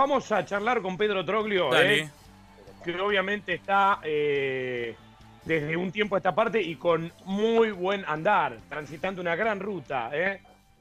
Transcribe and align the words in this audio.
Vamos 0.00 0.32
a 0.32 0.46
charlar 0.46 0.80
con 0.80 0.96
Pedro 0.96 1.26
Troglio, 1.26 1.78
¿eh? 1.78 2.08
que 2.82 2.98
obviamente 2.98 3.52
está 3.52 4.00
eh, 4.02 4.96
desde 5.44 5.76
un 5.76 5.92
tiempo 5.92 6.14
a 6.14 6.18
esta 6.20 6.34
parte 6.34 6.58
y 6.58 6.76
con 6.76 7.12
muy 7.26 7.70
buen 7.70 8.06
andar, 8.06 8.56
transitando 8.70 9.20
una 9.20 9.36
gran 9.36 9.60
ruta 9.60 10.08
¿eh? 10.14 10.40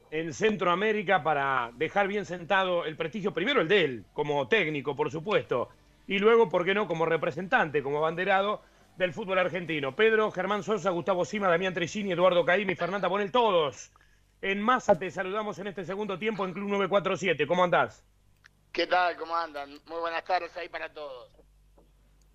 en 0.09 0.33
Centroamérica 0.33 1.21
para 1.21 1.69
dejar 1.75 2.07
bien 2.07 2.23
sentado 2.23 2.85
el 2.85 2.95
prestigio, 2.95 3.33
primero 3.33 3.59
el 3.59 3.67
de 3.67 3.83
él, 3.83 4.05
como 4.13 4.47
técnico, 4.47 4.95
por 4.95 5.11
supuesto, 5.11 5.67
y 6.07 6.17
luego, 6.17 6.47
¿por 6.47 6.63
qué 6.63 6.73
no?, 6.73 6.87
como 6.87 7.05
representante, 7.05 7.83
como 7.83 7.97
abanderado 7.97 8.61
del 8.95 9.11
fútbol 9.11 9.39
argentino. 9.39 9.97
Pedro, 9.97 10.31
Germán 10.31 10.63
Sosa, 10.63 10.91
Gustavo 10.91 11.25
Sima, 11.25 11.49
Damián 11.49 11.73
Tresini, 11.73 12.13
Eduardo 12.13 12.45
Caimi, 12.45 12.73
Fernanda 12.73 13.09
Bonel, 13.09 13.33
todos. 13.33 13.91
En 14.41 14.61
masa 14.61 14.97
te 14.97 15.11
saludamos 15.11 15.59
en 15.59 15.67
este 15.67 15.83
segundo 15.83 16.17
tiempo 16.17 16.45
en 16.45 16.53
Club 16.53 16.69
947. 16.69 17.45
¿Cómo 17.45 17.65
andás? 17.65 18.01
¿Qué 18.79 18.87
tal? 18.87 19.17
¿Cómo 19.17 19.35
andan? 19.35 19.71
Muy 19.87 19.99
buenas 19.99 20.23
tardes 20.23 20.55
ahí 20.55 20.69
para 20.69 20.87
todos. 20.87 21.29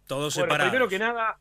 Todos 0.06 0.34
bueno, 0.34 0.46
separados. 0.46 0.70
Primero 0.70 0.88
que 0.90 0.98
nada, 0.98 1.38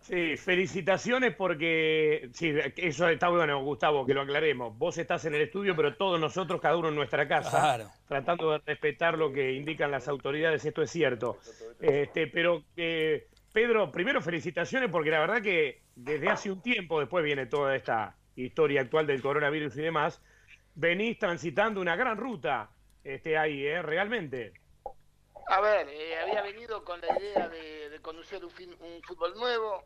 sí, 0.00 0.38
felicitaciones 0.38 1.36
porque, 1.36 2.30
sí, 2.32 2.54
eso 2.74 3.06
está 3.10 3.28
bueno, 3.28 3.62
Gustavo, 3.62 4.06
que 4.06 4.14
lo 4.14 4.22
aclaremos. 4.22 4.78
Vos 4.78 4.96
estás 4.96 5.26
en 5.26 5.34
el 5.34 5.42
estudio, 5.42 5.76
pero 5.76 5.94
todos 5.96 6.18
nosotros, 6.18 6.58
cada 6.58 6.78
uno 6.78 6.88
en 6.88 6.94
nuestra 6.94 7.28
casa, 7.28 7.92
tratando 8.08 8.52
de 8.52 8.62
respetar 8.64 9.18
lo 9.18 9.30
que 9.30 9.52
indican 9.52 9.90
las 9.90 10.08
autoridades, 10.08 10.64
esto 10.64 10.80
es 10.80 10.90
cierto. 10.90 11.36
Este, 11.78 12.26
pero, 12.26 12.64
eh, 12.78 13.28
Pedro, 13.52 13.92
primero 13.92 14.22
felicitaciones 14.22 14.90
porque 14.90 15.10
la 15.10 15.18
verdad 15.18 15.42
que 15.42 15.82
desde 15.96 16.30
hace 16.30 16.50
un 16.50 16.62
tiempo, 16.62 16.98
después 16.98 17.22
viene 17.22 17.44
toda 17.44 17.76
esta 17.76 18.16
historia 18.36 18.80
actual 18.80 19.06
del 19.06 19.20
coronavirus 19.20 19.76
y 19.76 19.82
demás, 19.82 20.22
venís 20.74 21.18
transitando 21.18 21.78
una 21.82 21.94
gran 21.94 22.16
ruta 22.16 22.70
este, 23.04 23.36
ahí, 23.36 23.66
¿eh? 23.66 23.82
Realmente. 23.82 24.54
A 25.46 25.60
ver, 25.60 25.88
eh, 25.90 26.18
había 26.18 26.40
venido 26.40 26.82
con 26.82 27.00
la 27.02 27.18
idea 27.18 27.48
de, 27.48 28.00
conocer 28.00 28.42
un, 28.44 28.52
un, 28.80 29.02
fútbol 29.02 29.34
nuevo. 29.34 29.84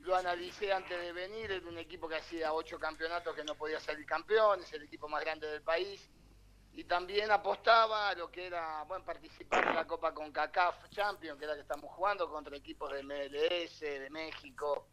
Lo 0.00 0.16
analicé 0.16 0.72
antes 0.72 0.98
de 0.98 1.12
venir. 1.12 1.52
Era 1.52 1.68
un 1.68 1.76
equipo 1.76 2.08
que 2.08 2.16
hacía 2.16 2.54
ocho 2.54 2.78
campeonatos 2.78 3.34
que 3.36 3.44
no 3.44 3.54
podía 3.54 3.78
salir 3.80 4.06
campeón. 4.06 4.60
Es 4.60 4.72
el 4.72 4.84
equipo 4.84 5.08
más 5.08 5.22
grande 5.22 5.46
del 5.46 5.62
país. 5.62 6.10
Y 6.72 6.84
también 6.84 7.30
apostaba 7.30 8.08
a 8.08 8.14
lo 8.14 8.30
que 8.30 8.46
era 8.46 8.84
bueno, 8.84 9.04
participar 9.04 9.68
en 9.68 9.74
la 9.74 9.86
Copa 9.86 10.14
con 10.14 10.32
CACAF 10.32 10.88
Champions, 10.90 11.38
que 11.38 11.44
es 11.44 11.48
la 11.48 11.54
que 11.54 11.62
estamos 11.62 11.90
jugando 11.90 12.30
contra 12.30 12.56
equipos 12.56 12.92
de 12.92 13.02
MLS, 13.02 13.80
de 13.80 14.08
México. 14.10 14.88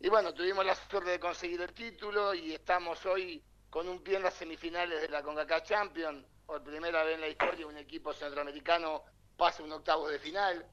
Y 0.00 0.08
bueno, 0.08 0.34
tuvimos 0.34 0.66
la 0.66 0.74
suerte 0.74 1.10
de 1.10 1.20
conseguir 1.20 1.60
el 1.62 1.72
título 1.72 2.34
y 2.34 2.52
estamos 2.52 3.06
hoy 3.06 3.42
con 3.70 3.88
un 3.88 4.02
pie 4.02 4.16
en 4.16 4.24
las 4.24 4.34
semifinales 4.34 5.00
de 5.00 5.08
la 5.08 5.22
CONCACAF 5.22 5.62
Champions 5.62 6.26
por 6.50 6.64
primera 6.64 7.04
vez 7.04 7.14
en 7.14 7.20
la 7.20 7.28
historia 7.28 7.64
un 7.64 7.76
equipo 7.76 8.12
centroamericano 8.12 9.04
pasa 9.36 9.62
un 9.62 9.70
octavo 9.70 10.08
de 10.08 10.18
final. 10.18 10.66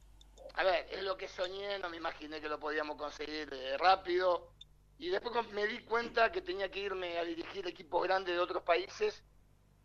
A 0.56 0.64
ver, 0.64 0.88
es 0.90 1.04
lo 1.04 1.16
que 1.16 1.28
soñé, 1.28 1.78
no 1.78 1.88
me 1.88 1.98
imaginé 1.98 2.42
que 2.42 2.50
lo 2.50 2.60
podíamos 2.60 2.98
conseguir 2.98 3.48
eh, 3.54 3.78
rápido. 3.78 4.54
Y 4.98 5.10
después 5.10 5.36
me 5.52 5.68
di 5.68 5.84
cuenta 5.84 6.32
que 6.32 6.42
tenía 6.42 6.72
que 6.72 6.80
irme 6.80 7.20
a 7.20 7.24
dirigir 7.24 7.68
equipos 7.68 8.02
grandes 8.02 8.34
de 8.34 8.42
otros 8.42 8.64
países 8.64 9.24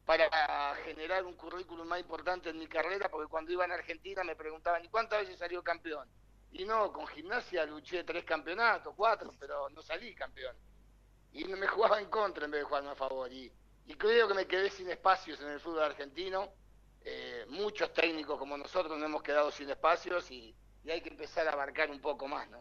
para 0.07 0.75
generar 0.77 1.27
un 1.27 1.35
currículum 1.35 1.87
más 1.87 2.01
importante 2.01 2.49
en 2.49 2.59
mi 2.59 2.69
carrera, 2.69 3.11
porque 3.11 3.29
cuando 3.29 3.53
iba 3.53 3.67
en 3.67 3.73
Argentina 3.73 4.25
me 4.25 4.35
preguntaban, 4.35 4.83
¿y 4.83 4.89
cuántas 4.89 5.21
veces 5.21 5.39
salió 5.39 5.63
campeón? 5.63 6.09
Y 6.53 6.65
no, 6.65 6.91
con 6.91 7.07
gimnasia 7.07 7.67
luché 7.67 8.03
tres 8.03 8.25
campeonatos, 8.25 8.95
cuatro, 8.97 9.35
pero 9.39 9.69
no 9.69 9.83
salí 9.83 10.15
campeón. 10.15 10.57
Y 11.33 11.45
me 11.45 11.67
jugaba 11.67 12.01
en 12.01 12.09
contra 12.09 12.47
en 12.47 12.51
vez 12.51 12.63
de 12.63 12.65
jugarme 12.65 12.91
a 12.93 12.95
favor. 12.95 13.31
Y 13.31 13.53
y 13.87 13.95
creo 13.95 14.29
que 14.29 14.35
me 14.35 14.47
quedé 14.47 14.71
sin 14.71 14.89
espacios 14.91 15.41
en 15.41 15.49
el 15.49 15.61
fútbol 15.61 15.83
argentino. 15.83 16.51
Eh, 17.05 17.47
muchos 17.49 17.93
técnicos 17.93 18.39
como 18.39 18.57
nosotros 18.57 18.97
nos 18.97 19.09
hemos 19.09 19.23
quedado 19.23 19.51
sin 19.51 19.69
espacios 19.69 20.31
y, 20.31 20.55
hay 20.89 21.01
que 21.01 21.11
empezar 21.11 21.47
a 21.47 21.53
abarcar 21.53 21.91
un 21.91 22.01
poco 22.01 22.27
más, 22.27 22.49
¿no? 22.51 22.61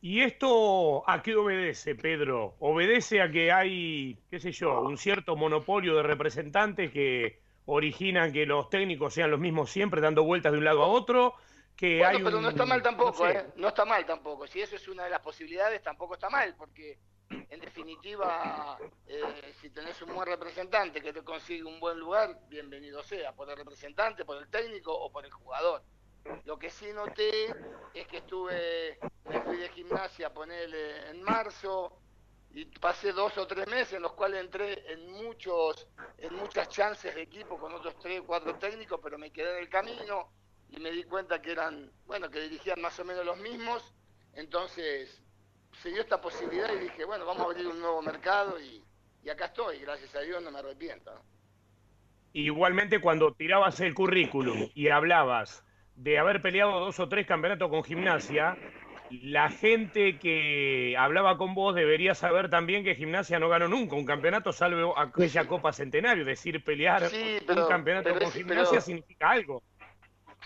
¿Y 0.00 0.22
esto 0.22 1.08
a 1.08 1.22
qué 1.22 1.36
obedece, 1.36 1.94
Pedro? 1.94 2.56
¿Obedece 2.58 3.22
a 3.22 3.30
que 3.30 3.52
hay, 3.52 4.18
qué 4.30 4.40
sé 4.40 4.50
yo, 4.50 4.80
un 4.80 4.98
cierto 4.98 5.36
monopolio 5.36 5.94
de 5.94 6.02
representantes 6.02 6.90
que 6.90 7.40
originan 7.66 8.32
que 8.32 8.46
los 8.46 8.68
técnicos 8.68 9.14
sean 9.14 9.30
los 9.30 9.38
mismos 9.38 9.70
siempre 9.70 10.00
dando 10.00 10.24
vueltas 10.24 10.50
de 10.50 10.58
un 10.58 10.64
lado 10.64 10.82
a 10.82 10.88
otro? 10.88 11.34
Que 11.76 12.04
hay 12.04 12.22
pero 12.22 12.40
no 12.40 12.48
está 12.48 12.66
mal 12.66 12.82
tampoco, 12.82 13.28
¿eh? 13.28 13.46
No 13.56 13.68
está 13.68 13.84
mal 13.84 14.04
tampoco. 14.04 14.46
Si 14.48 14.60
eso 14.60 14.74
es 14.74 14.88
una 14.88 15.04
de 15.04 15.10
las 15.10 15.20
posibilidades, 15.20 15.82
tampoco 15.82 16.14
está 16.14 16.28
mal, 16.28 16.54
porque 16.56 16.98
en 17.30 17.60
definitiva, 17.60 18.78
eh, 19.06 19.54
si 19.60 19.70
tenés 19.70 20.00
un 20.02 20.14
buen 20.14 20.26
representante 20.26 21.00
que 21.00 21.12
te 21.12 21.22
consigue 21.22 21.64
un 21.64 21.78
buen 21.78 21.98
lugar, 21.98 22.40
bienvenido 22.48 23.02
sea, 23.02 23.32
por 23.32 23.48
el 23.48 23.56
representante, 23.56 24.24
por 24.24 24.36
el 24.38 24.48
técnico 24.48 24.92
o 24.92 25.10
por 25.10 25.24
el 25.24 25.32
jugador. 25.32 25.82
Lo 26.44 26.58
que 26.58 26.70
sí 26.70 26.92
noté 26.92 27.46
es 27.94 28.06
que 28.08 28.18
estuve, 28.18 28.98
me 29.24 29.40
fui 29.42 29.56
de 29.56 29.68
gimnasia 29.70 30.26
a 30.26 30.32
ponerle 30.34 31.10
en 31.10 31.22
marzo 31.22 31.98
y 32.52 32.64
pasé 32.66 33.12
dos 33.12 33.38
o 33.38 33.46
tres 33.46 33.66
meses 33.68 33.94
en 33.94 34.02
los 34.02 34.12
cuales 34.12 34.40
entré 34.40 34.92
en 34.92 35.10
muchos, 35.12 35.86
en 36.18 36.34
muchas 36.34 36.68
chances 36.68 37.14
de 37.14 37.22
equipo 37.22 37.58
con 37.58 37.72
otros 37.72 37.96
tres 38.00 38.20
o 38.20 38.26
cuatro 38.26 38.56
técnicos, 38.56 39.00
pero 39.02 39.18
me 39.18 39.32
quedé 39.32 39.56
en 39.56 39.62
el 39.62 39.68
camino 39.68 40.32
y 40.68 40.80
me 40.80 40.90
di 40.90 41.04
cuenta 41.04 41.40
que 41.40 41.52
eran, 41.52 41.92
bueno, 42.06 42.28
que 42.28 42.40
dirigían 42.40 42.80
más 42.80 42.98
o 42.98 43.04
menos 43.04 43.24
los 43.24 43.38
mismos, 43.38 43.94
entonces 44.34 45.22
se 45.82 45.90
dio 45.90 46.02
esta 46.02 46.20
posibilidad 46.20 46.72
y 46.74 46.80
dije, 46.80 47.04
bueno, 47.04 47.24
vamos 47.24 47.42
a 47.42 47.46
abrir 47.46 47.66
un 47.66 47.80
nuevo 47.80 48.02
mercado 48.02 48.56
y, 48.60 48.82
acá 49.30 49.46
estoy, 49.46 49.78
gracias 49.78 50.14
a 50.14 50.20
Dios 50.20 50.42
no 50.42 50.50
me 50.50 50.58
arrepiento. 50.58 51.10
Igualmente 52.32 53.00
cuando 53.00 53.32
tirabas 53.32 53.80
el 53.80 53.94
currículum 53.94 54.68
y 54.74 54.88
hablabas 54.88 55.64
de 55.96 56.18
haber 56.18 56.42
peleado 56.42 56.78
dos 56.80 57.00
o 57.00 57.08
tres 57.08 57.26
campeonatos 57.26 57.70
con 57.70 57.82
gimnasia, 57.82 58.56
la 59.10 59.50
gente 59.50 60.18
que 60.18 60.94
hablaba 60.98 61.36
con 61.38 61.54
vos 61.54 61.74
debería 61.74 62.14
saber 62.14 62.50
también 62.50 62.84
que 62.84 62.94
gimnasia 62.94 63.38
no 63.38 63.48
ganó 63.48 63.66
nunca 63.66 63.96
un 63.96 64.04
campeonato 64.04 64.52
salvo 64.52 64.96
aquella 64.98 65.48
Copa 65.48 65.72
Centenario, 65.72 66.24
decir, 66.24 66.62
pelear 66.62 67.02
un 67.48 67.68
campeonato 67.68 68.16
con 68.18 68.30
gimnasia 68.30 68.80
significa 68.80 69.30
algo. 69.30 69.62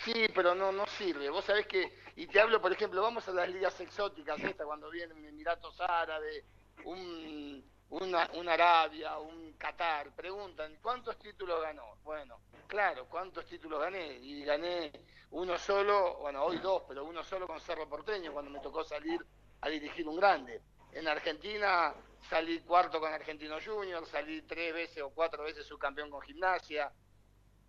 Sí, 0.03 0.27
pero 0.35 0.55
no, 0.55 0.73
no 0.73 0.87
sirve. 0.87 1.31
Vos 1.31 1.45
sabés 1.45 1.67
que, 1.67 1.93
y 2.17 2.27
te 2.27 2.41
hablo, 2.41 2.61
por 2.61 2.73
ejemplo, 2.73 3.03
vamos 3.03 3.27
a 3.29 3.33
las 3.33 3.49
ligas 3.49 3.79
exóticas, 3.81 4.43
esta, 4.43 4.65
cuando 4.65 4.91
vienen 4.91 5.25
Emiratos 5.25 5.81
Árabes, 5.81 6.45
un, 6.85 7.65
una, 7.91 8.29
un 8.35 8.49
Arabia, 8.49 9.19
un 9.19 9.55
Qatar, 9.55 10.15
preguntan, 10.15 10.77
¿cuántos 10.83 11.19
títulos 11.19 11.63
ganó? 11.63 11.97
Bueno, 12.03 12.41
claro, 12.67 13.07
¿cuántos 13.09 13.47
títulos 13.47 13.81
gané? 13.81 14.19
Y 14.21 14.45
gané 14.45 14.93
uno 15.31 15.59
solo, 15.59 16.17
bueno, 16.19 16.45
hoy 16.45 16.59
dos, 16.59 16.83
pero 16.89 17.05
uno 17.05 17.23
solo 17.25 17.47
con 17.47 17.61
Cerro 17.61 17.89
Porteño, 17.89 18.33
cuando 18.33 18.51
me 18.51 18.61
tocó 18.61 18.85
salir 18.85 19.25
a 19.61 19.69
dirigir 19.69 20.07
un 20.07 20.17
grande. 20.17 20.61
En 20.93 21.09
Argentina 21.09 21.95
salí 22.29 22.61
cuarto 22.61 23.01
con 23.01 23.13
Argentino 23.13 23.57
Junior, 23.65 24.07
salí 24.07 24.43
tres 24.43 24.73
veces 24.75 25.03
o 25.03 25.11
cuatro 25.11 25.45
veces 25.45 25.67
subcampeón 25.67 26.11
con 26.11 26.21
gimnasia, 26.23 26.93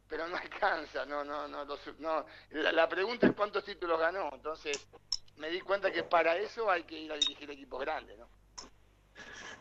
pero 0.09 0.27
no 0.27 0.35
alcanza, 0.41 1.05
no, 1.05 1.23
no, 1.23 1.47
no, 1.47 1.65
no. 1.99 2.25
La, 2.51 2.89
pregunta 2.89 3.27
es 3.27 3.33
cuántos 3.33 3.63
títulos 3.63 3.99
ganó, 3.99 4.29
entonces 4.33 4.87
me 5.37 5.49
di 5.49 5.61
cuenta 5.61 5.91
que 5.91 6.03
para 6.03 6.37
eso 6.37 6.69
hay 6.69 6.83
que 6.83 6.99
ir 6.99 7.11
a 7.11 7.15
dirigir 7.15 7.49
equipos 7.51 7.81
grandes, 7.81 8.17
¿no? 8.17 8.27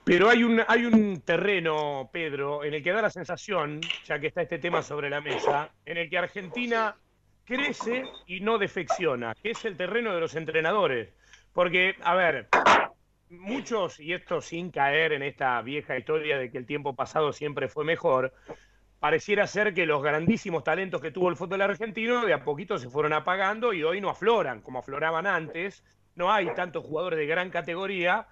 Pero 0.04 0.28
hay 0.28 0.44
un, 0.44 0.62
hay 0.68 0.84
un 0.84 1.22
terreno, 1.22 2.10
Pedro, 2.12 2.62
en 2.62 2.74
el 2.74 2.82
que 2.82 2.92
da 2.92 3.00
la 3.00 3.10
sensación, 3.10 3.80
ya 4.04 4.18
que 4.18 4.26
está 4.26 4.42
este 4.42 4.58
tema 4.58 4.82
sobre 4.82 5.08
la 5.08 5.22
mesa, 5.22 5.70
en 5.86 5.96
el 5.96 6.10
que 6.10 6.18
Argentina 6.18 6.94
crece 7.46 8.04
y 8.26 8.40
no 8.40 8.58
defecciona, 8.58 9.34
que 9.34 9.52
es 9.52 9.64
el 9.64 9.78
terreno 9.78 10.14
de 10.14 10.20
los 10.20 10.34
entrenadores. 10.34 11.08
Porque, 11.54 11.96
a 12.02 12.14
ver, 12.14 12.48
muchos, 13.30 13.98
y 14.00 14.12
esto 14.12 14.40
sin 14.40 14.70
caer 14.70 15.12
en 15.12 15.22
esta 15.22 15.60
vieja 15.62 15.96
historia 15.96 16.38
de 16.38 16.50
que 16.50 16.58
el 16.58 16.66
tiempo 16.66 16.94
pasado 16.94 17.32
siempre 17.32 17.68
fue 17.68 17.84
mejor, 17.84 18.34
pareciera 19.04 19.46
ser 19.46 19.74
que 19.74 19.84
los 19.84 20.02
grandísimos 20.02 20.64
talentos 20.64 20.98
que 20.98 21.10
tuvo 21.10 21.28
el 21.28 21.36
fútbol 21.36 21.60
argentino 21.60 22.24
de 22.24 22.32
a 22.32 22.42
poquito 22.42 22.78
se 22.78 22.88
fueron 22.88 23.12
apagando 23.12 23.74
y 23.74 23.82
hoy 23.82 24.00
no 24.00 24.08
afloran 24.08 24.62
como 24.62 24.78
afloraban 24.78 25.26
antes. 25.26 25.84
No 26.14 26.32
hay 26.32 26.46
tantos 26.54 26.86
jugadores 26.86 27.18
de 27.18 27.26
gran 27.26 27.50
categoría. 27.50 28.26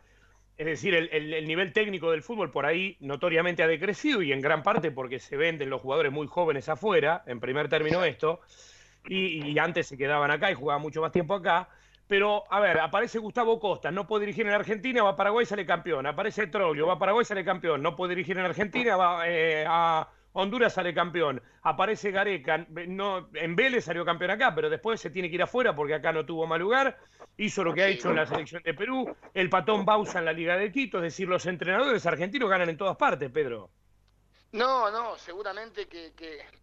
Es 0.56 0.64
decir, 0.64 0.94
el, 0.94 1.46
nivel 1.46 1.74
técnico 1.74 2.10
del 2.10 2.22
fútbol 2.22 2.50
por 2.50 2.64
ahí 2.64 2.96
notoriamente 3.00 3.62
ha 3.62 3.66
decrecido 3.66 4.22
y 4.22 4.32
en 4.32 4.40
gran 4.40 4.62
parte 4.62 4.90
porque 4.90 5.18
se 5.18 5.36
venden 5.36 5.68
los 5.68 5.82
jugadores 5.82 6.10
muy 6.10 6.26
jóvenes 6.26 6.70
afuera, 6.70 7.22
en 7.26 7.38
primer 7.38 7.68
término 7.68 8.02
esto, 8.02 8.40
y, 9.06 9.58
antes 9.58 9.88
se 9.88 9.98
quedaban 9.98 10.30
acá 10.30 10.50
y 10.50 10.54
jugaban 10.54 10.80
mucho 10.80 11.02
más 11.02 11.12
tiempo 11.12 11.34
acá. 11.34 11.68
Pero, 12.08 12.44
a 12.50 12.60
ver, 12.60 12.80
aparece 12.80 13.18
Gustavo 13.18 13.60
Costa, 13.60 13.90
no 13.90 14.06
puede 14.06 14.24
dirigir 14.24 14.46
en 14.46 14.54
Argentina, 14.54 15.02
va 15.02 15.10
a 15.10 15.16
Paraguay, 15.16 15.44
sale 15.44 15.66
campeón. 15.66 16.06
Aparece 16.06 16.46
Troglio, 16.46 16.86
va 16.86 16.94
a 16.94 16.98
Paraguay, 16.98 17.26
sale 17.26 17.44
campeón. 17.44 17.82
No 17.82 17.94
puede 17.94 18.14
dirigir 18.14 18.38
en 18.38 18.46
Argentina, 18.46 18.96
va 18.96 19.28
eh, 19.28 19.66
a 19.68 20.08
Honduras 20.32 20.72
sale 20.72 20.94
campeón, 20.94 21.42
aparece 21.62 22.10
Gareca, 22.10 22.66
no, 22.86 23.28
en 23.34 23.54
Vélez 23.54 23.84
salió 23.84 24.04
campeón 24.04 24.30
acá, 24.30 24.54
pero 24.54 24.70
después 24.70 25.00
se 25.00 25.10
tiene 25.10 25.28
que 25.28 25.34
ir 25.34 25.42
afuera 25.42 25.74
porque 25.76 25.94
acá 25.94 26.12
no 26.12 26.24
tuvo 26.24 26.46
mal 26.46 26.60
lugar, 26.60 26.98
hizo 27.36 27.62
lo 27.62 27.74
que 27.74 27.82
ha 27.82 27.88
hecho 27.88 28.10
en 28.10 28.16
la 28.16 28.26
selección 28.26 28.62
de 28.62 28.72
Perú, 28.72 29.14
el 29.34 29.50
patón 29.50 29.84
Bausa 29.84 30.20
en 30.20 30.24
la 30.24 30.32
Liga 30.32 30.56
de 30.56 30.72
Quito, 30.72 30.98
es 30.98 31.04
decir, 31.04 31.28
los 31.28 31.44
entrenadores 31.46 32.06
argentinos 32.06 32.48
ganan 32.48 32.70
en 32.70 32.78
todas 32.78 32.96
partes, 32.96 33.30
Pedro. 33.30 33.70
No, 34.52 34.90
no, 34.90 35.16
seguramente 35.16 35.86
que, 35.86 36.12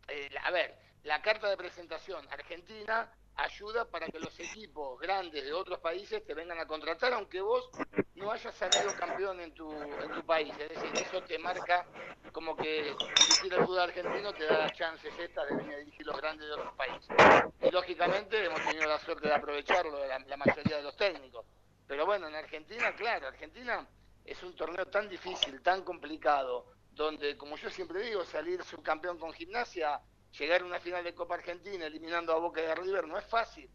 eh, 0.07 0.29
a 0.43 0.51
ver, 0.51 0.75
la 1.03 1.21
carta 1.21 1.49
de 1.49 1.57
presentación 1.57 2.25
argentina 2.31 3.11
ayuda 3.43 3.85
para 3.85 4.07
que 4.07 4.19
los 4.19 4.37
equipos 4.39 4.99
grandes 4.99 5.43
de 5.43 5.53
otros 5.53 5.79
países 5.79 6.23
te 6.25 6.33
vengan 6.33 6.59
a 6.59 6.67
contratar, 6.67 7.13
aunque 7.13 7.41
vos 7.41 7.69
no 8.15 8.31
hayas 8.31 8.53
salido 8.55 8.93
campeón 8.99 9.39
en 9.39 9.53
tu, 9.53 9.71
en 9.71 10.11
tu 10.11 10.25
país. 10.25 10.53
Es 10.59 10.69
decir, 10.69 10.91
eso 10.95 11.21
te 11.23 11.39
marca 11.39 11.85
como 12.31 12.55
que 12.55 12.93
dirigir 13.17 13.53
el 13.53 13.65
fútbol 13.65 13.79
argentino 13.79 14.33
te 14.33 14.45
da 14.45 14.69
chances 14.71 15.17
estas 15.17 15.49
de 15.49 15.55
venir 15.55 15.73
a 15.73 15.77
dirigir 15.77 16.05
los 16.05 16.17
grandes 16.17 16.47
de 16.47 16.53
otros 16.53 16.73
países. 16.75 17.09
Y 17.61 17.71
lógicamente 17.71 18.45
hemos 18.45 18.63
tenido 18.65 18.85
la 18.87 18.99
suerte 18.99 19.27
de 19.27 19.35
aprovecharlo 19.35 20.05
la, 20.05 20.19
la 20.19 20.37
mayoría 20.37 20.77
de 20.77 20.83
los 20.83 20.95
técnicos. 20.95 21.45
Pero 21.87 22.05
bueno, 22.05 22.27
en 22.27 22.35
Argentina, 22.35 22.93
claro, 22.95 23.27
Argentina 23.27 23.87
es 24.25 24.43
un 24.43 24.55
torneo 24.55 24.85
tan 24.87 25.09
difícil, 25.09 25.61
tan 25.61 25.83
complicado, 25.83 26.67
donde, 26.91 27.37
como 27.37 27.55
yo 27.57 27.69
siempre 27.69 28.01
digo, 28.01 28.23
salir 28.25 28.63
subcampeón 28.63 29.17
con 29.17 29.33
gimnasia 29.33 30.01
llegar 30.37 30.61
a 30.61 30.65
una 30.65 30.79
final 30.79 31.03
de 31.03 31.13
Copa 31.13 31.35
Argentina 31.35 31.85
eliminando 31.85 32.33
a 32.33 32.39
Boca 32.39 32.61
de 32.61 32.75
River 32.75 33.07
no 33.07 33.17
es 33.17 33.25
fácil. 33.25 33.69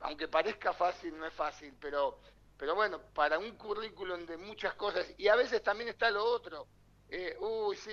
Aunque 0.00 0.28
parezca 0.28 0.72
fácil, 0.72 1.16
no 1.18 1.26
es 1.26 1.34
fácil, 1.34 1.74
pero, 1.80 2.20
pero 2.56 2.74
bueno, 2.74 3.00
para 3.12 3.38
un 3.38 3.56
currículum 3.56 4.26
de 4.26 4.36
muchas 4.36 4.74
cosas, 4.74 5.12
y 5.18 5.26
a 5.26 5.34
veces 5.34 5.62
también 5.62 5.88
está 5.88 6.10
lo 6.10 6.24
otro. 6.24 6.68
Eh, 7.08 7.36
uy, 7.40 7.74
sí, 7.76 7.90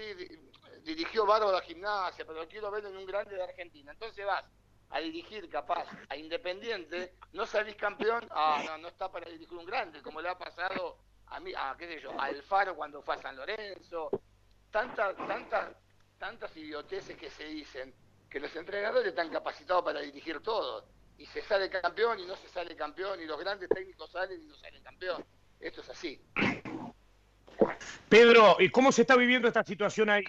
dirigió 0.84 1.25
Bárbaro 1.25 1.52
la 1.52 1.62
gimnasia, 1.62 2.25
pero 2.25 2.48
quiero 2.48 2.69
ver 2.69 2.86
en 2.86 2.96
un 2.96 3.06
grande 3.06 3.36
de 3.36 3.44
Argentina. 3.44 3.92
Entonces 3.92 4.25
vas 4.25 4.44
a 4.90 5.00
dirigir 5.00 5.50
capaz 5.50 5.88
a 6.10 6.16
Independiente, 6.16 7.16
no 7.34 7.46
salís 7.46 7.75
campeón, 7.75 8.28
ah, 8.30 8.62
no, 8.66 8.78
no 8.78 8.88
está 8.88 9.12
para 9.12 9.30
dirigir 9.30 9.57
un 9.57 9.66
grande, 9.66 10.02
como 10.02 10.22
le 10.22 10.30
ha 10.30 10.38
pasado 10.38 11.00
a 11.28 11.40
mí, 11.40 11.52
a 11.57 11.75
qué 11.78 11.88
sé 11.88 12.02
yo, 12.02 12.12
a 12.19 12.25
Alfaro 12.25 12.75
cuando 12.75 13.02
fue 13.02 13.16
a 13.16 13.22
San 13.22 13.36
Lorenzo, 13.36 14.10
tantas, 14.69 15.16
tantas 15.16 15.75
tantas 16.17 16.56
idioteces 16.57 17.17
que 17.17 17.29
se 17.29 17.45
dicen, 17.45 17.94
que 18.29 18.39
los 18.39 18.56
entrenadores 18.56 19.09
están 19.09 19.29
capacitados 19.29 19.83
para 19.83 20.01
dirigir 20.01 20.41
todo. 20.41 20.85
Y 21.17 21.25
se 21.27 21.41
sale 21.41 21.69
campeón 21.69 22.19
y 22.19 22.25
no 22.25 22.35
se 22.35 22.50
sale 22.50 22.75
campeón, 22.75 23.21
y 23.21 23.25
los 23.25 23.39
grandes 23.39 23.69
técnicos 23.69 24.12
salen 24.12 24.41
y 24.41 24.45
no 24.45 24.56
salen 24.56 24.83
campeón. 24.83 25.25
Esto 25.59 25.81
es 25.81 25.89
así. 25.89 26.21
Pedro, 28.09 28.57
¿y 28.59 28.69
cómo 28.69 28.91
se 28.91 29.01
está 29.01 29.15
viviendo 29.15 29.47
esta 29.47 29.63
situación 29.63 30.09
ahí? 30.09 30.23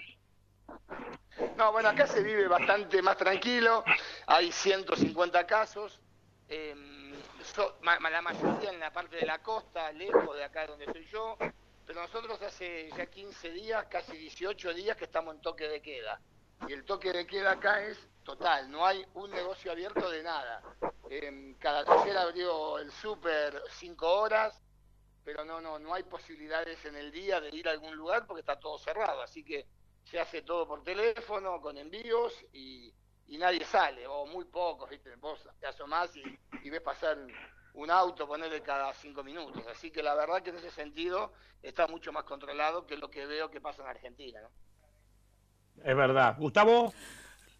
No, 1.57 1.71
bueno, 1.71 1.89
acá 1.89 2.07
se 2.07 2.23
vive 2.23 2.47
bastante 2.47 3.01
más 3.01 3.17
tranquilo, 3.17 3.83
hay 4.25 4.51
150 4.51 5.45
casos, 5.45 5.99
em, 6.47 7.13
la 7.83 8.21
mayoría 8.21 8.71
en 8.71 8.79
la 8.79 8.91
parte 8.91 9.17
de 9.17 9.25
la 9.25 9.39
costa, 9.39 9.91
lejos 9.91 10.35
de 10.35 10.43
acá 10.43 10.67
donde 10.67 10.85
estoy 10.85 11.05
yo, 11.05 11.37
pero 11.87 12.01
nosotros 12.01 12.39
hace 12.41 12.89
ya 12.97 13.05
15 13.05 13.49
días, 13.51 13.85
casi 13.89 14.17
18 14.17 14.73
días 14.73 14.97
que 14.97 15.05
estamos 15.05 15.33
en 15.33 15.41
toque 15.41 15.69
de 15.69 15.81
queda. 15.81 16.19
Y 16.67 16.73
el 16.73 16.83
toque 16.83 17.13
de 17.13 17.25
queda 17.25 17.51
acá 17.51 17.81
es 17.81 17.97
total, 18.23 18.69
no 18.69 18.85
hay 18.85 19.05
un 19.13 19.31
negocio 19.31 19.71
abierto 19.71 20.11
de 20.11 20.21
nada. 20.21 20.61
cada 21.59 22.01
ayer 22.01 22.17
abrió 22.17 22.77
el 22.79 22.91
súper 22.91 23.63
5 23.69 24.05
horas, 24.05 24.61
pero 25.23 25.45
no, 25.45 25.61
no, 25.61 25.79
no 25.79 25.93
hay 25.93 26.03
posibilidades 26.03 26.83
en 26.83 26.97
el 26.97 27.09
día 27.09 27.39
de 27.39 27.55
ir 27.55 27.69
a 27.69 27.71
algún 27.71 27.95
lugar 27.95 28.27
porque 28.27 28.41
está 28.41 28.59
todo 28.59 28.77
cerrado. 28.77 29.21
Así 29.21 29.45
que 29.45 29.65
se 30.03 30.19
hace 30.19 30.41
todo 30.41 30.67
por 30.67 30.83
teléfono, 30.83 31.61
con 31.61 31.77
envíos 31.77 32.33
y, 32.51 32.93
nadie 33.29 33.63
sale, 33.63 34.05
o 34.07 34.25
muy 34.25 34.43
pocos, 34.45 34.89
¿viste? 34.89 35.15
Vos 35.15 35.47
te 35.59 35.67
asomás 35.67 36.13
y, 36.17 36.23
y 36.63 36.69
ves 36.69 36.81
pasar 36.81 37.17
un 37.77 37.91
auto, 37.91 38.27
ponerle 38.27 38.61
cada 38.61 38.93
cinco 38.93 39.23
minutos. 39.23 39.63
Así 39.71 39.91
que 39.91 40.03
la 40.03 40.15
verdad 40.15 40.41
que 40.41 40.49
en 40.49 40.57
ese 40.57 40.71
sentido 40.71 41.31
está 41.61 41.87
mucho 41.87 42.11
más 42.11 42.23
controlado 42.23 42.85
que 42.85 42.97
lo 42.97 43.09
que 43.09 43.25
veo 43.25 43.49
que 43.49 43.61
pasa 43.61 43.83
en 43.83 43.89
Argentina. 43.89 44.39
¿no? 44.41 44.49
Es 45.83 45.95
verdad. 45.95 46.35
Gustavo. 46.37 46.93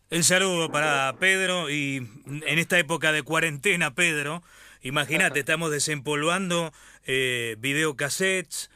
El 0.10 0.24
saludo 0.24 0.72
para 0.72 1.16
Pedro 1.20 1.70
y 1.70 1.98
en 2.26 2.60
esta 2.60 2.80
época 2.80 3.12
de 3.12 3.24
cuarentena, 3.24 3.94
Pedro, 3.94 4.42
imagínate, 4.82 5.40
estamos 5.42 5.70
desempolvando 5.70 6.72
eh, 7.06 7.56
videocassettes, 7.60 8.72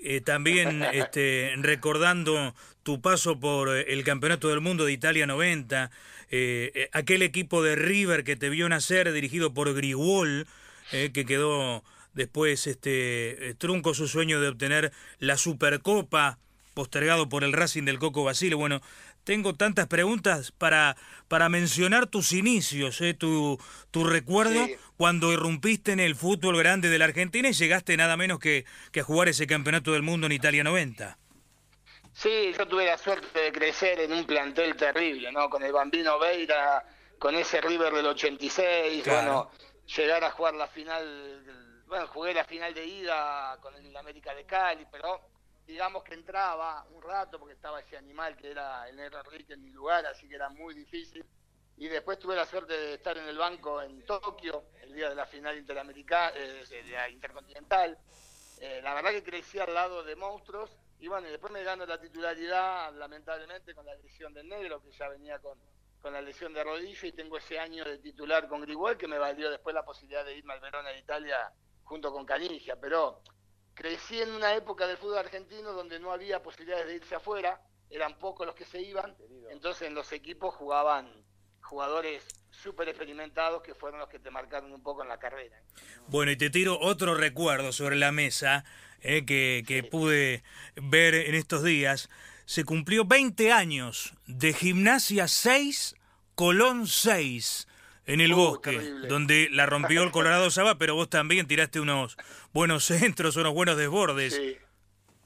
eh, 0.00 0.20
también 0.20 0.82
este, 0.92 1.54
recordando 1.58 2.54
tu 2.82 3.00
paso 3.00 3.40
por 3.40 3.70
el 3.70 4.04
Campeonato 4.04 4.48
del 4.48 4.60
Mundo 4.60 4.84
de 4.84 4.92
Italia 4.92 5.26
90, 5.26 5.90
eh, 6.30 6.72
eh, 6.74 6.88
aquel 6.92 7.22
equipo 7.22 7.62
de 7.62 7.76
River 7.76 8.24
que 8.24 8.36
te 8.36 8.48
vio 8.48 8.68
nacer 8.68 9.12
dirigido 9.12 9.54
por 9.54 9.72
Grigol, 9.72 10.46
eh, 10.92 11.10
que 11.12 11.24
quedó 11.24 11.84
después 12.12 12.66
este 12.66 13.50
eh, 13.50 13.54
trunco 13.54 13.94
su 13.94 14.08
sueño 14.08 14.40
de 14.40 14.48
obtener 14.48 14.92
la 15.18 15.36
Supercopa, 15.36 16.38
postergado 16.74 17.28
por 17.28 17.44
el 17.44 17.52
Racing 17.52 17.84
del 17.84 17.98
Coco 17.98 18.24
Basile. 18.24 18.54
Bueno, 18.54 18.80
tengo 19.24 19.54
tantas 19.54 19.86
preguntas 19.86 20.52
para, 20.52 20.96
para 21.28 21.48
mencionar 21.48 22.06
tus 22.06 22.32
inicios, 22.32 23.00
eh, 23.00 23.14
tu, 23.14 23.58
tu 23.90 24.04
recuerdo 24.04 24.66
cuando 24.96 25.32
irrumpiste 25.32 25.92
en 25.92 26.00
el 26.00 26.14
fútbol 26.14 26.58
grande 26.58 26.88
de 26.88 26.98
la 26.98 27.06
Argentina 27.06 27.48
y 27.48 27.52
llegaste 27.52 27.96
nada 27.96 28.16
menos 28.16 28.38
que, 28.38 28.64
que 28.92 29.00
a 29.00 29.04
jugar 29.04 29.28
ese 29.28 29.46
campeonato 29.46 29.92
del 29.92 30.02
mundo 30.02 30.26
en 30.26 30.32
Italia 30.32 30.62
90. 30.64 31.18
Sí, 32.12 32.52
yo 32.56 32.68
tuve 32.68 32.86
la 32.86 32.96
suerte 32.96 33.40
de 33.40 33.50
crecer 33.50 33.98
en 33.98 34.12
un 34.12 34.24
plantel 34.24 34.76
terrible, 34.76 35.32
¿no? 35.32 35.50
Con 35.50 35.64
el 35.64 35.72
Bambino 35.72 36.18
Veira, 36.20 36.84
con 37.18 37.34
ese 37.34 37.60
River 37.60 37.92
del 37.92 38.06
86, 38.06 39.02
bueno, 39.06 39.50
llegar 39.86 40.24
a 40.24 40.30
jugar 40.30 40.54
la 40.54 40.66
final, 40.66 41.82
bueno, 41.86 42.06
jugué 42.08 42.34
la 42.34 42.44
final 42.44 42.72
de 42.74 42.84
ida 42.86 43.58
con 43.60 43.74
el 43.74 43.96
América 43.96 44.34
de 44.34 44.44
Cali, 44.44 44.86
pero 44.90 45.20
digamos 45.66 46.04
que 46.04 46.14
entraba 46.14 46.84
un 46.90 47.02
rato 47.02 47.38
porque 47.38 47.54
estaba 47.54 47.80
ese 47.80 47.96
animal 47.96 48.36
que 48.36 48.50
era 48.50 48.88
el 48.88 48.96
Negro 48.96 49.20
Enrique 49.20 49.54
en 49.54 49.62
mi 49.62 49.70
lugar, 49.70 50.04
así 50.06 50.28
que 50.28 50.34
era 50.34 50.48
muy 50.48 50.74
difícil. 50.74 51.24
Y 51.76 51.88
después 51.88 52.18
tuve 52.18 52.36
la 52.36 52.46
suerte 52.46 52.72
de 52.72 52.94
estar 52.94 53.18
en 53.18 53.24
el 53.24 53.36
banco 53.36 53.82
en 53.82 54.04
Tokio, 54.06 54.66
el 54.82 54.94
día 54.94 55.08
de 55.08 55.16
la 55.16 55.26
final 55.26 55.58
interamericana, 55.58 56.32
eh, 56.36 57.10
intercontinental. 57.10 57.98
Eh, 58.60 58.80
la 58.82 58.94
verdad 58.94 59.10
que 59.10 59.24
crecí 59.24 59.58
al 59.58 59.74
lado 59.74 60.04
de 60.04 60.14
monstruos 60.14 60.70
y 61.00 61.08
bueno, 61.08 61.28
y 61.28 61.30
después 61.32 61.52
me 61.52 61.62
gano 61.62 61.84
la 61.84 62.00
titularidad, 62.00 62.94
lamentablemente, 62.94 63.74
con 63.74 63.84
la 63.84 63.94
lesión 63.96 64.32
del 64.32 64.48
negro, 64.48 64.80
que 64.82 64.90
ya 64.92 65.08
venía 65.08 65.38
con, 65.38 65.58
con 66.04 66.12
la 66.12 66.20
lesión 66.20 66.52
de 66.52 66.62
rodillo 66.62 67.08
y 67.08 67.12
tengo 67.12 67.38
ese 67.38 67.58
año 67.58 67.82
de 67.82 67.96
titular 67.96 68.46
con 68.46 68.60
Grigol 68.60 68.98
que 68.98 69.08
me 69.08 69.16
valió 69.16 69.50
después 69.50 69.74
la 69.74 69.86
posibilidad 69.86 70.22
de 70.22 70.36
irme 70.36 70.52
al 70.52 70.60
Verona 70.60 70.90
de 70.90 70.98
Italia 70.98 71.50
junto 71.82 72.12
con 72.12 72.26
Canigia, 72.26 72.78
pero 72.78 73.22
crecí 73.72 74.20
en 74.20 74.32
una 74.32 74.54
época 74.54 74.86
del 74.86 74.98
fútbol 74.98 75.16
argentino 75.16 75.72
donde 75.72 75.98
no 75.98 76.12
había 76.12 76.42
posibilidades 76.42 76.88
de 76.88 76.96
irse 76.96 77.14
afuera, 77.14 77.58
eran 77.88 78.18
pocos 78.18 78.46
los 78.46 78.54
que 78.54 78.66
se 78.66 78.82
iban, 78.82 79.16
entonces 79.50 79.88
en 79.88 79.94
los 79.94 80.12
equipos 80.12 80.54
jugaban 80.54 81.10
jugadores 81.62 82.22
súper 82.50 82.90
experimentados 82.90 83.62
que 83.62 83.74
fueron 83.74 83.98
los 83.98 84.10
que 84.10 84.18
te 84.18 84.30
marcaron 84.30 84.74
un 84.74 84.82
poco 84.82 85.02
en 85.02 85.08
la 85.08 85.18
carrera. 85.18 85.56
Bueno, 86.08 86.32
y 86.32 86.36
te 86.36 86.50
tiro 86.50 86.78
otro 86.78 87.14
recuerdo 87.14 87.72
sobre 87.72 87.96
la 87.96 88.12
mesa 88.12 88.66
eh, 89.00 89.24
que, 89.24 89.64
que 89.66 89.82
pude 89.82 90.44
ver 90.76 91.14
en 91.14 91.34
estos 91.34 91.64
días. 91.64 92.10
Se 92.44 92.64
cumplió 92.64 93.06
20 93.06 93.52
años 93.52 94.12
de 94.26 94.52
Gimnasia 94.52 95.28
6, 95.28 95.96
Colón 96.34 96.86
6 96.86 97.68
en 98.06 98.20
el 98.20 98.34
bosque, 98.34 98.78
donde 99.08 99.48
la 99.50 99.66
rompió 99.66 100.02
el 100.02 100.10
Colorado 100.10 100.50
Saba, 100.50 100.76
pero 100.76 100.94
vos 100.94 101.08
también 101.08 101.46
tiraste 101.46 101.80
unos 101.80 102.16
buenos 102.52 102.84
centros, 102.84 103.36
unos 103.36 103.54
buenos 103.54 103.76
desbordes. 103.76 104.34
Sí, 104.34 104.58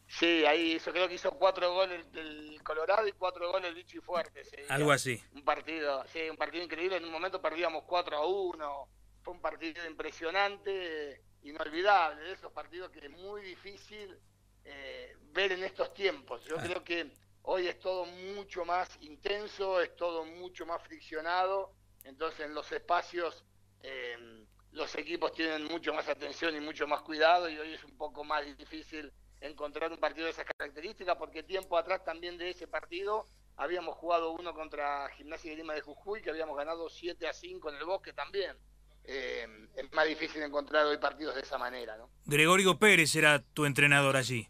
sí 0.06 0.44
ahí 0.46 0.72
hizo, 0.72 0.92
creo 0.92 1.08
que 1.08 1.14
hizo 1.14 1.32
cuatro 1.32 1.72
goles 1.72 2.10
del 2.12 2.60
Colorado 2.62 3.08
y 3.08 3.12
cuatro 3.12 3.50
goles 3.50 3.64
del 3.64 3.74
Vichy 3.74 3.98
Fuerte. 3.98 4.42
Algo 4.68 4.92
así. 4.92 5.20
Un 5.34 5.42
partido, 5.42 6.04
sí, 6.12 6.20
un 6.30 6.36
partido 6.36 6.62
increíble. 6.62 6.98
En 6.98 7.04
un 7.04 7.12
momento 7.12 7.40
perdíamos 7.40 7.84
4 7.86 8.16
a 8.16 8.26
1. 8.26 8.88
Fue 9.22 9.34
un 9.34 9.40
partido 9.40 9.84
impresionante, 9.86 11.22
inolvidable, 11.42 12.22
de 12.22 12.32
esos 12.32 12.52
partidos 12.52 12.90
que 12.90 13.00
es 13.00 13.10
muy 13.10 13.42
difícil 13.42 14.16
eh, 14.64 15.16
ver 15.32 15.52
en 15.52 15.64
estos 15.64 15.92
tiempos. 15.94 16.44
Yo 16.44 16.56
creo 16.56 16.84
que 16.84 17.10
hoy 17.50 17.66
es 17.66 17.78
todo 17.78 18.04
mucho 18.04 18.66
más 18.66 18.90
intenso, 19.00 19.80
es 19.80 19.96
todo 19.96 20.26
mucho 20.26 20.66
más 20.66 20.82
friccionado, 20.82 21.72
entonces 22.04 22.40
en 22.40 22.52
los 22.52 22.70
espacios 22.72 23.42
em, 23.82 24.44
los 24.72 24.94
equipos 24.96 25.32
tienen 25.32 25.64
mucho 25.64 25.94
más 25.94 26.06
atención 26.08 26.54
y 26.54 26.60
mucho 26.60 26.86
más 26.86 27.00
cuidado 27.00 27.48
y 27.48 27.58
hoy 27.58 27.72
es 27.72 27.82
un 27.84 27.96
poco 27.96 28.22
más 28.22 28.44
difícil 28.58 29.10
encontrar 29.40 29.90
un 29.90 29.98
partido 29.98 30.26
de 30.26 30.32
esas 30.32 30.44
características 30.44 31.16
porque 31.16 31.42
tiempo 31.42 31.78
atrás 31.78 32.04
también 32.04 32.36
de 32.36 32.50
ese 32.50 32.68
partido 32.68 33.24
habíamos 33.56 33.96
jugado 33.96 34.32
uno 34.32 34.52
contra 34.52 35.08
Gimnasia 35.16 35.50
de 35.52 35.56
Lima 35.56 35.72
de 35.72 35.80
Jujuy 35.80 36.20
que 36.20 36.28
habíamos 36.28 36.54
ganado 36.54 36.90
7 36.90 37.26
a 37.28 37.32
5 37.32 37.70
en 37.70 37.76
el 37.76 37.84
bosque 37.86 38.12
también. 38.12 38.58
Em, 39.04 39.70
es 39.74 39.90
más 39.94 40.06
difícil 40.06 40.42
encontrar 40.42 40.84
hoy 40.84 40.98
partidos 40.98 41.34
de 41.34 41.40
esa 41.40 41.56
manera. 41.56 41.96
¿no? 41.96 42.10
Gregorio 42.26 42.78
Pérez 42.78 43.16
era 43.16 43.42
tu 43.42 43.64
entrenador 43.64 44.18
allí. 44.18 44.46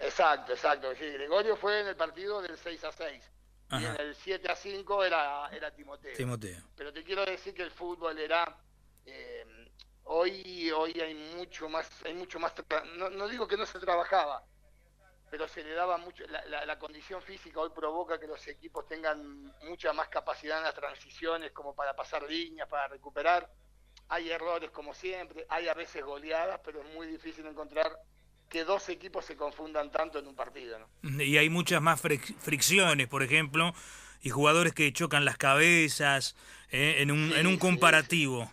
Exacto, 0.00 0.52
exacto. 0.52 0.94
Sí, 0.94 1.04
Gregorio 1.04 1.56
fue 1.56 1.80
en 1.80 1.88
el 1.88 1.96
partido 1.96 2.40
del 2.40 2.56
6 2.56 2.84
a 2.84 2.92
6. 2.92 3.30
Y 3.72 3.84
en 3.84 3.96
el 4.00 4.14
7 4.16 4.50
a 4.50 4.56
5 4.56 5.04
era, 5.04 5.48
era 5.52 5.70
Timoteo. 5.70 6.16
Timoteo. 6.16 6.60
Pero 6.76 6.92
te 6.92 7.04
quiero 7.04 7.24
decir 7.24 7.54
que 7.54 7.62
el 7.62 7.70
fútbol 7.70 8.18
era... 8.18 8.56
Eh, 9.06 9.70
hoy 10.04 10.70
hoy 10.72 11.00
hay 11.00 11.14
mucho 11.36 11.68
más, 11.68 11.88
hay 12.04 12.14
mucho 12.14 12.40
más... 12.40 12.52
No, 12.96 13.10
no 13.10 13.28
digo 13.28 13.46
que 13.46 13.56
no 13.56 13.66
se 13.66 13.78
trabajaba, 13.78 14.44
pero 15.30 15.46
se 15.46 15.62
le 15.62 15.72
daba 15.72 15.98
mucho, 15.98 16.24
la, 16.26 16.66
la, 16.66 16.78
condición 16.78 17.22
física 17.22 17.60
hoy 17.60 17.70
provoca 17.70 18.18
que 18.18 18.26
los 18.26 18.44
equipos 18.48 18.88
tengan 18.88 19.54
mucha 19.62 19.92
más 19.92 20.08
capacidad 20.08 20.58
en 20.58 20.64
las 20.64 20.74
transiciones 20.74 21.52
como 21.52 21.74
para 21.74 21.94
pasar 21.94 22.24
líneas, 22.24 22.68
para 22.68 22.88
recuperar. 22.88 23.48
Hay 24.08 24.28
errores 24.30 24.70
como 24.72 24.92
siempre, 24.92 25.46
hay 25.48 25.68
a 25.68 25.74
veces 25.74 26.04
goleadas, 26.04 26.60
pero 26.64 26.80
es 26.80 26.92
muy 26.92 27.06
difícil 27.06 27.46
encontrar 27.46 27.96
que 28.50 28.64
dos 28.64 28.88
equipos 28.88 29.24
se 29.24 29.36
confundan 29.36 29.90
tanto 29.90 30.18
en 30.18 30.26
un 30.26 30.34
partido. 30.34 30.78
¿no? 30.78 31.22
Y 31.22 31.38
hay 31.38 31.48
muchas 31.48 31.80
más 31.80 32.00
fricciones, 32.00 33.06
por 33.06 33.22
ejemplo, 33.22 33.72
y 34.20 34.30
jugadores 34.30 34.74
que 34.74 34.92
chocan 34.92 35.24
las 35.24 35.38
cabezas 35.38 36.34
eh, 36.70 36.96
en, 36.98 37.12
un, 37.12 37.32
en 37.32 37.46
un 37.46 37.56
comparativo. 37.56 38.50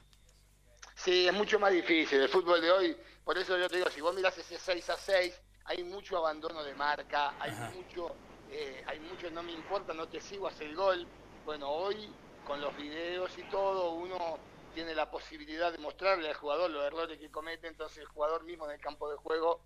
Sí. 0.95 1.27
es 1.27 1.33
mucho 1.33 1.59
más 1.59 1.73
difícil. 1.73 2.21
El 2.21 2.29
fútbol 2.29 2.61
de 2.61 2.71
hoy, 2.71 2.97
por 3.25 3.37
eso 3.37 3.57
yo 3.57 3.67
te 3.67 3.77
digo, 3.77 3.89
si 3.89 3.99
vos 3.99 4.15
mirás 4.15 4.37
ese 4.37 4.57
6 4.57 4.89
a 4.91 4.97
6, 4.97 5.41
hay 5.65 5.83
mucho 5.83 6.17
abandono 6.17 6.63
de 6.63 6.75
marca, 6.75 7.33
hay 7.39 7.51
mucho, 7.75 8.15
eh, 8.51 8.83
hay 8.85 8.99
mucho, 8.99 9.29
no 9.31 9.41
me 9.41 9.51
importa, 9.51 9.93
no 9.93 10.07
te 10.07 10.21
sigo, 10.21 10.47
hace 10.47 10.65
el 10.65 10.75
gol. 10.75 11.07
Bueno, 11.43 11.69
hoy 11.69 12.09
con 12.45 12.61
los 12.61 12.75
videos 12.77 13.35
y 13.37 13.43
todo, 13.49 13.93
uno 13.93 14.37
tiene 14.75 14.93
la 14.93 15.09
posibilidad 15.09 15.71
de 15.71 15.79
mostrarle 15.79 16.29
al 16.29 16.35
jugador 16.35 16.69
los 16.69 16.85
errores 16.85 17.17
que 17.17 17.31
comete, 17.31 17.67
entonces 17.67 17.97
el 17.97 18.05
jugador 18.05 18.43
mismo 18.43 18.65
en 18.65 18.73
el 18.73 18.79
campo 18.79 19.09
de 19.09 19.17
juego 19.17 19.61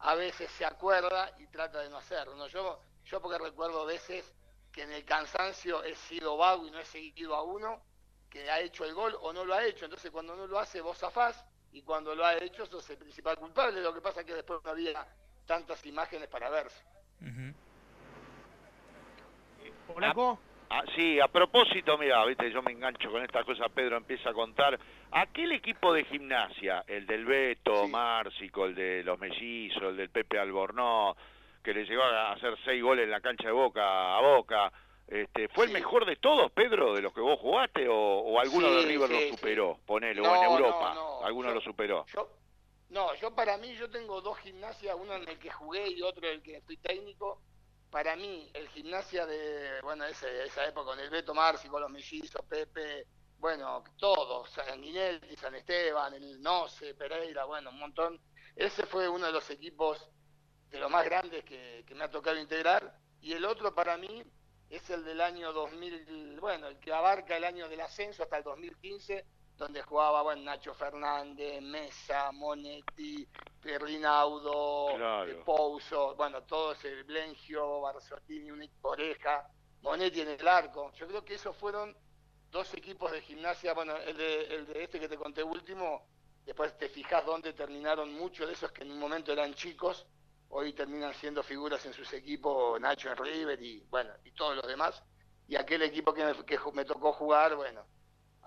a 0.00 0.14
veces 0.14 0.50
se 0.52 0.64
acuerda 0.64 1.34
y 1.38 1.46
trata 1.46 1.80
de 1.80 1.88
no 1.88 1.98
hacerlo. 1.98 2.36
¿no? 2.36 2.46
Yo, 2.46 2.80
yo 3.04 3.20
porque 3.20 3.38
recuerdo 3.38 3.84
veces 3.86 4.32
que 4.72 4.82
en 4.82 4.92
el 4.92 5.04
cansancio 5.04 5.82
he 5.82 5.94
sido 5.94 6.36
vago 6.36 6.66
y 6.66 6.70
no 6.70 6.78
he 6.78 6.84
seguido 6.84 7.34
a 7.34 7.42
uno 7.42 7.82
que 8.30 8.50
ha 8.50 8.60
hecho 8.60 8.84
el 8.84 8.94
gol 8.94 9.16
o 9.20 9.32
no 9.32 9.44
lo 9.44 9.54
ha 9.54 9.64
hecho. 9.64 9.84
Entonces 9.84 10.10
cuando 10.10 10.36
no 10.36 10.46
lo 10.46 10.58
hace 10.58 10.80
vos 10.80 10.98
zafás 10.98 11.44
y 11.72 11.82
cuando 11.82 12.14
lo 12.14 12.24
ha 12.24 12.34
hecho 12.36 12.66
sos 12.66 12.88
el 12.90 12.98
principal 12.98 13.36
culpable. 13.38 13.80
Lo 13.80 13.94
que 13.94 14.00
pasa 14.00 14.20
es 14.20 14.26
que 14.26 14.34
después 14.34 14.60
no 14.62 14.70
había 14.70 15.06
tantas 15.46 15.84
imágenes 15.86 16.28
para 16.28 16.50
verse. 16.50 16.82
¿Polaco? 19.86 20.38
Ah, 20.70 20.84
sí, 20.94 21.18
a 21.18 21.28
propósito, 21.28 21.96
mira, 21.96 22.24
viste, 22.26 22.50
yo 22.50 22.62
me 22.62 22.72
engancho 22.72 23.10
con 23.10 23.22
esta 23.22 23.42
cosa, 23.42 23.68
Pedro 23.70 23.96
empieza 23.96 24.30
a 24.30 24.34
contar. 24.34 24.78
Aquel 25.10 25.52
equipo 25.52 25.94
de 25.94 26.04
gimnasia, 26.04 26.84
el 26.86 27.06
del 27.06 27.24
Beto, 27.24 27.88
Márcico, 27.88 28.66
el 28.66 28.74
de 28.74 29.02
los 29.02 29.18
Mellizos, 29.18 29.82
el 29.84 29.96
del 29.96 30.10
Pepe 30.10 30.38
Albornoz, 30.38 31.16
que 31.62 31.72
le 31.72 31.86
llegó 31.86 32.02
a 32.02 32.32
hacer 32.32 32.54
seis 32.64 32.82
goles 32.82 33.04
en 33.04 33.10
la 33.10 33.20
cancha 33.20 33.46
de 33.46 33.52
Boca 33.52 34.16
a 34.16 34.20
Boca, 34.20 34.70
este, 35.06 35.48
¿fue 35.48 35.64
el 35.64 35.72
mejor 35.72 36.04
de 36.04 36.16
todos, 36.16 36.52
Pedro, 36.52 36.94
de 36.94 37.00
los 37.00 37.14
que 37.14 37.22
vos 37.22 37.40
jugaste, 37.40 37.86
o, 37.88 38.38
alguno 38.38 38.70
de 38.70 38.82
River 38.82 39.10
lo 39.10 39.36
superó? 39.36 39.78
Ponele, 39.86 40.20
o 40.20 40.36
en 40.36 40.42
Europa, 40.42 40.94
alguno 41.24 41.50
lo 41.50 41.62
superó. 41.62 42.04
No, 42.90 43.14
yo 43.14 43.34
para 43.34 43.56
mí, 43.56 43.74
yo 43.74 43.88
tengo 43.88 44.20
dos 44.20 44.38
gimnasias, 44.38 44.94
uno 44.98 45.14
en 45.14 45.26
el 45.26 45.38
que 45.38 45.50
jugué 45.50 45.88
y 45.90 46.02
otro 46.02 46.26
en 46.26 46.34
el 46.34 46.42
que 46.42 46.60
fui 46.60 46.76
técnico. 46.76 47.40
Para 47.90 48.16
mí, 48.16 48.50
el 48.52 48.68
gimnasia 48.68 49.26
de, 49.26 49.80
bueno, 49.82 50.04
ese, 50.04 50.44
esa 50.44 50.66
época 50.66 50.90
con 50.90 51.00
el 51.00 51.08
Beto 51.08 51.34
Marci, 51.34 51.68
con 51.68 51.80
los 51.80 51.90
mellizos, 51.90 52.42
Pepe, 52.46 53.06
bueno, 53.38 53.82
todos, 53.96 54.50
Sanguinetti, 54.50 55.36
San 55.36 55.54
Esteban, 55.54 56.12
el 56.14 56.40
Noce, 56.42 56.94
Pereira, 56.94 57.44
bueno, 57.44 57.70
un 57.70 57.78
montón. 57.78 58.20
Ese 58.54 58.84
fue 58.84 59.08
uno 59.08 59.26
de 59.26 59.32
los 59.32 59.48
equipos 59.50 60.10
de 60.70 60.80
los 60.80 60.90
más 60.90 61.04
grandes 61.04 61.44
que, 61.44 61.84
que 61.86 61.94
me 61.94 62.04
ha 62.04 62.10
tocado 62.10 62.38
integrar. 62.38 62.98
Y 63.20 63.32
el 63.32 63.44
otro 63.44 63.74
para 63.74 63.96
mí 63.96 64.22
es 64.68 64.90
el 64.90 65.04
del 65.04 65.20
año 65.20 65.52
2000, 65.52 66.38
bueno, 66.40 66.68
el 66.68 66.78
que 66.80 66.92
abarca 66.92 67.36
el 67.36 67.44
año 67.44 67.68
del 67.68 67.80
ascenso 67.80 68.22
hasta 68.22 68.38
el 68.38 68.44
2015 68.44 69.24
donde 69.58 69.82
jugaba 69.82 70.22
bueno, 70.22 70.42
Nacho 70.42 70.72
Fernández, 70.72 71.60
Mesa, 71.60 72.30
Monetti, 72.30 73.28
Perrinaudo, 73.60 74.94
claro. 74.94 75.44
Pouso, 75.44 76.14
bueno, 76.14 76.44
todos, 76.44 76.82
el 76.84 77.02
Blengio, 77.02 77.80
Barzottini, 77.80 78.52
una 78.52 78.64
Oreja, 78.82 79.50
Monetti 79.82 80.20
en 80.20 80.28
el 80.28 80.46
arco. 80.46 80.92
Yo 80.92 81.08
creo 81.08 81.24
que 81.24 81.34
esos 81.34 81.56
fueron 81.56 81.94
dos 82.52 82.72
equipos 82.74 83.10
de 83.10 83.20
gimnasia, 83.20 83.74
bueno, 83.74 83.96
el 83.96 84.16
de, 84.16 84.42
el 84.54 84.66
de 84.66 84.84
este 84.84 85.00
que 85.00 85.08
te 85.08 85.16
conté 85.16 85.42
último, 85.42 86.06
después 86.46 86.78
te 86.78 86.88
fijas 86.88 87.26
dónde 87.26 87.52
terminaron 87.52 88.14
muchos 88.14 88.46
de 88.46 88.52
esos 88.52 88.70
que 88.70 88.84
en 88.84 88.92
un 88.92 89.00
momento 89.00 89.32
eran 89.32 89.54
chicos, 89.54 90.06
hoy 90.50 90.72
terminan 90.72 91.12
siendo 91.14 91.42
figuras 91.42 91.84
en 91.84 91.92
sus 91.92 92.12
equipos, 92.12 92.80
Nacho 92.80 93.10
en 93.10 93.16
River 93.16 93.60
y 93.60 93.80
bueno, 93.90 94.12
y 94.24 94.30
todos 94.30 94.54
los 94.54 94.66
demás. 94.68 95.02
Y 95.48 95.56
aquel 95.56 95.82
equipo 95.82 96.14
que 96.14 96.22
que 96.46 96.58
me 96.74 96.84
tocó 96.84 97.12
jugar, 97.12 97.56
bueno, 97.56 97.84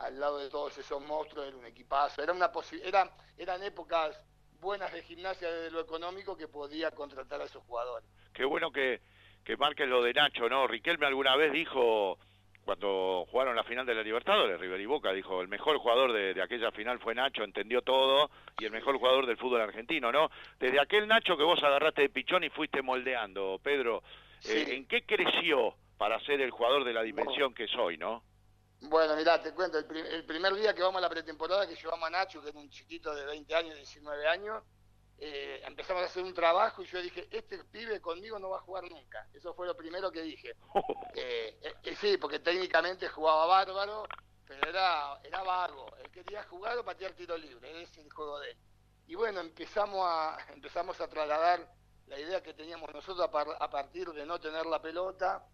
al 0.01 0.19
lado 0.19 0.39
de 0.39 0.49
todos 0.49 0.77
esos 0.77 1.01
monstruos, 1.05 1.47
era 1.47 1.57
un 1.57 1.65
equipazo, 1.65 2.23
era 2.23 2.33
una 2.33 2.51
era, 2.83 3.09
eran 3.37 3.63
épocas 3.63 4.17
buenas 4.59 4.91
de 4.93 5.01
gimnasia 5.03 5.51
desde 5.51 5.71
lo 5.71 5.81
económico 5.81 6.37
que 6.37 6.47
podía 6.47 6.91
contratar 6.91 7.41
a 7.41 7.45
esos 7.45 7.63
jugadores. 7.63 8.07
Qué 8.33 8.45
bueno 8.45 8.71
que, 8.71 9.01
que 9.43 9.57
marques 9.57 9.87
lo 9.87 10.03
de 10.03 10.13
Nacho, 10.13 10.47
¿no? 10.47 10.67
Riquelme 10.67 11.05
alguna 11.07 11.35
vez 11.35 11.51
dijo, 11.51 12.17
cuando 12.63 13.25
jugaron 13.29 13.55
la 13.55 13.63
final 13.63 13.85
de 13.85 13.95
la 13.95 14.03
Libertadores, 14.03 14.59
River 14.59 14.79
y 14.79 14.85
Boca, 14.85 15.11
dijo, 15.11 15.41
el 15.41 15.47
mejor 15.47 15.77
jugador 15.77 16.13
de, 16.13 16.41
aquella 16.41 16.71
final 16.71 16.99
fue 16.99 17.15
Nacho, 17.15 17.43
entendió 17.43 17.81
todo, 17.81 18.29
y 18.59 18.65
el 18.65 18.71
mejor 18.71 18.97
jugador 18.97 19.25
del 19.25 19.37
fútbol 19.37 19.61
argentino, 19.61 20.11
¿no? 20.11 20.29
Desde 20.59 20.79
aquel 20.79 21.07
Nacho 21.07 21.35
que 21.37 21.43
vos 21.43 21.61
agarraste 21.63 22.03
de 22.03 22.09
pichón 22.09 22.43
y 22.43 22.49
fuiste 22.49 22.81
moldeando, 22.81 23.59
Pedro, 23.63 24.03
eh, 24.45 24.65
¿en 24.69 24.85
qué 24.85 25.03
creció 25.03 25.75
para 25.97 26.19
ser 26.21 26.41
el 26.41 26.51
jugador 26.51 26.83
de 26.83 26.93
la 26.93 27.03
dimensión 27.03 27.53
que 27.53 27.67
soy, 27.67 27.97
no? 27.97 28.23
Bueno, 28.81 29.15
mirá, 29.15 29.39
te 29.41 29.53
cuento, 29.53 29.77
el, 29.77 30.25
primer 30.25 30.55
día 30.55 30.73
que 30.73 30.81
vamos 30.81 30.97
a 30.97 31.01
la 31.01 31.09
pretemporada, 31.09 31.67
que 31.67 31.75
llevamos 31.75 32.07
a 32.07 32.09
Nacho, 32.09 32.41
que 32.41 32.49
era 32.49 32.59
un 32.59 32.69
chiquito 32.69 33.13
de 33.13 33.25
20 33.25 33.55
años, 33.55 33.75
19 33.75 34.27
años, 34.27 34.63
eh, 35.19 35.61
empezamos 35.65 36.01
a 36.01 36.07
hacer 36.07 36.23
un 36.23 36.33
trabajo 36.33 36.81
y 36.81 36.87
yo 36.87 36.99
dije, 36.99 37.27
este 37.29 37.63
pibe 37.65 38.01
conmigo 38.01 38.39
no 38.39 38.49
va 38.49 38.57
a 38.57 38.61
jugar 38.61 38.89
nunca. 38.89 39.27
Eso 39.33 39.53
fue 39.53 39.67
lo 39.67 39.77
primero 39.77 40.11
que 40.11 40.21
dije. 40.21 40.55
Eh, 41.13 41.59
eh, 41.83 41.95
sí, 41.97 42.15
porque 42.17 42.39
técnicamente 42.39 43.09
jugaba 43.09 43.45
bárbaro, 43.45 44.07
pero 44.47 44.69
era, 44.69 45.19
era 45.23 45.43
vago. 45.43 45.93
Él 45.97 46.09
quería 46.09 46.41
jugar 46.43 46.77
o 46.77 46.85
patear 46.85 47.11
tiro 47.11 47.37
libre, 47.37 47.69
ese 47.81 47.99
es 47.99 48.05
el 48.05 48.13
juego 48.13 48.39
de 48.39 48.51
él. 48.51 48.57
Y 49.07 49.15
bueno, 49.15 49.41
empezamos 49.41 49.99
a, 50.07 50.37
empezamos 50.53 50.99
a 51.01 51.07
trasladar 51.09 51.69
la 52.07 52.17
idea 52.17 52.41
que 52.41 52.53
teníamos 52.53 52.91
nosotros 52.93 53.29
a 53.59 53.69
partir 53.69 54.09
de 54.11 54.25
no 54.25 54.39
tener 54.39 54.65
la 54.65 54.81
pelota, 54.81 55.45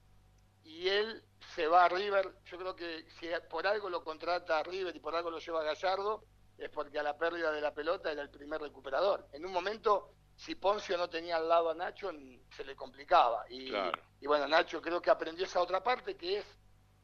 y 0.68 0.90
él 0.90 1.24
se 1.56 1.66
va 1.66 1.86
a 1.86 1.90
River. 1.90 2.36
Yo 2.46 2.58
creo 2.58 2.76
que 2.76 3.06
si 3.20 3.28
por 3.50 3.66
algo 3.66 3.90
lo 3.90 4.04
contrata 4.04 4.60
a 4.60 4.64
River 4.64 4.94
y 4.96 5.00
por 5.00 5.16
algo 5.16 5.32
lo 5.32 5.40
lleva 5.40 5.62
a 5.62 5.64
Gallardo, 5.64 6.26
es 6.58 6.70
porque 6.70 7.00
a 7.00 7.04
la 7.04 7.18
pérdida 7.18 7.52
de 7.52 7.62
la 7.62 7.74
pelota 7.74 8.12
era 8.12 8.22
el 8.22 8.30
primer 8.30 8.60
recuperador. 8.62 9.28
En 9.32 9.46
un 9.46 9.54
momento, 9.54 10.12
si 10.36 10.56
Poncio 10.56 10.98
no 10.98 11.10
tenía 11.10 11.38
al 11.38 11.48
lado 11.48 11.70
a 11.70 11.74
Nacho, 11.74 12.12
se 12.56 12.66
le 12.66 12.76
complicaba. 12.76 13.46
Y, 13.50 13.72
y 14.20 14.28
bueno, 14.28 14.46
Nacho 14.48 14.82
creo 14.82 15.02
que 15.02 15.10
aprendió 15.10 15.46
esa 15.46 15.62
otra 15.62 15.82
parte 15.82 16.18
que 16.18 16.40
es 16.40 16.46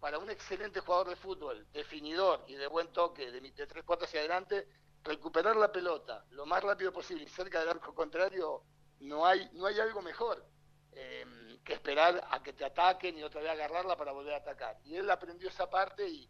para 0.01 0.17
un 0.19 0.29
excelente 0.29 0.81
jugador 0.81 1.07
de 1.07 1.15
fútbol, 1.15 1.65
definidor 1.71 2.43
y 2.47 2.55
de 2.55 2.67
buen 2.67 2.91
toque, 2.91 3.31
de, 3.31 3.39
de 3.39 3.67
tres 3.67 3.85
cuartos 3.85 4.09
hacia 4.09 4.19
adelante, 4.19 4.67
recuperar 5.03 5.55
la 5.55 5.71
pelota 5.71 6.25
lo 6.31 6.45
más 6.45 6.61
rápido 6.61 6.91
posible 6.91 7.23
y 7.23 7.29
cerca 7.29 7.61
del 7.61 7.69
arco 7.69 7.95
contrario, 7.95 8.63
no 8.99 9.25
hay, 9.25 9.49
no 9.53 9.67
hay 9.67 9.79
algo 9.79 10.01
mejor. 10.01 10.45
Eh, 10.91 11.25
que 11.63 11.73
esperar 11.73 12.23
a 12.29 12.43
que 12.43 12.53
te 12.53 12.65
ataquen 12.65 13.17
y 13.17 13.23
otra 13.23 13.41
vez 13.41 13.51
agarrarla 13.51 13.95
para 13.95 14.11
volver 14.11 14.33
a 14.33 14.37
atacar. 14.37 14.77
Y 14.83 14.95
él 14.95 15.09
aprendió 15.09 15.49
esa 15.49 15.69
parte 15.69 16.07
y, 16.07 16.29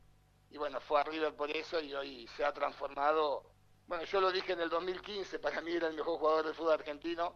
y 0.49 0.57
bueno, 0.57 0.79
fue 0.81 0.99
a 0.99 1.03
River 1.03 1.35
por 1.35 1.49
eso 1.49 1.79
y 1.81 1.93
hoy 1.93 2.27
se 2.37 2.45
ha 2.45 2.53
transformado. 2.53 3.51
Bueno, 3.87 4.03
yo 4.05 4.21
lo 4.21 4.31
dije 4.31 4.53
en 4.53 4.61
el 4.61 4.69
2015, 4.69 5.39
para 5.39 5.61
mí 5.61 5.71
era 5.71 5.87
el 5.87 5.95
mejor 5.95 6.19
jugador 6.19 6.45
del 6.45 6.55
fútbol 6.55 6.73
argentino. 6.73 7.35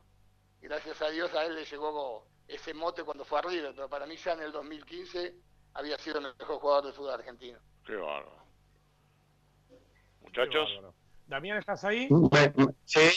Gracias 0.62 1.02
a 1.02 1.10
Dios 1.10 1.34
a 1.34 1.46
él 1.46 1.56
le 1.56 1.66
llegó 1.66 2.28
ese 2.48 2.74
mote 2.74 3.04
cuando 3.04 3.26
fue 3.26 3.40
a 3.40 3.42
River, 3.42 3.74
pero 3.76 3.90
para 3.90 4.06
mí 4.06 4.16
ya 4.16 4.34
en 4.34 4.42
el 4.42 4.52
2015 4.52 5.36
había 5.74 5.98
sido 5.98 6.20
el 6.20 6.36
mejor 6.38 6.60
jugador 6.60 6.86
del 6.86 6.94
fútbol 6.94 7.14
argentino. 7.14 7.60
Qué 7.86 7.96
bárbaro. 7.96 8.48
Muchachos. 10.22 10.70
Damián, 11.26 11.58
¿estás 11.58 11.84
ahí? 11.84 12.08
Sí, 12.86 13.10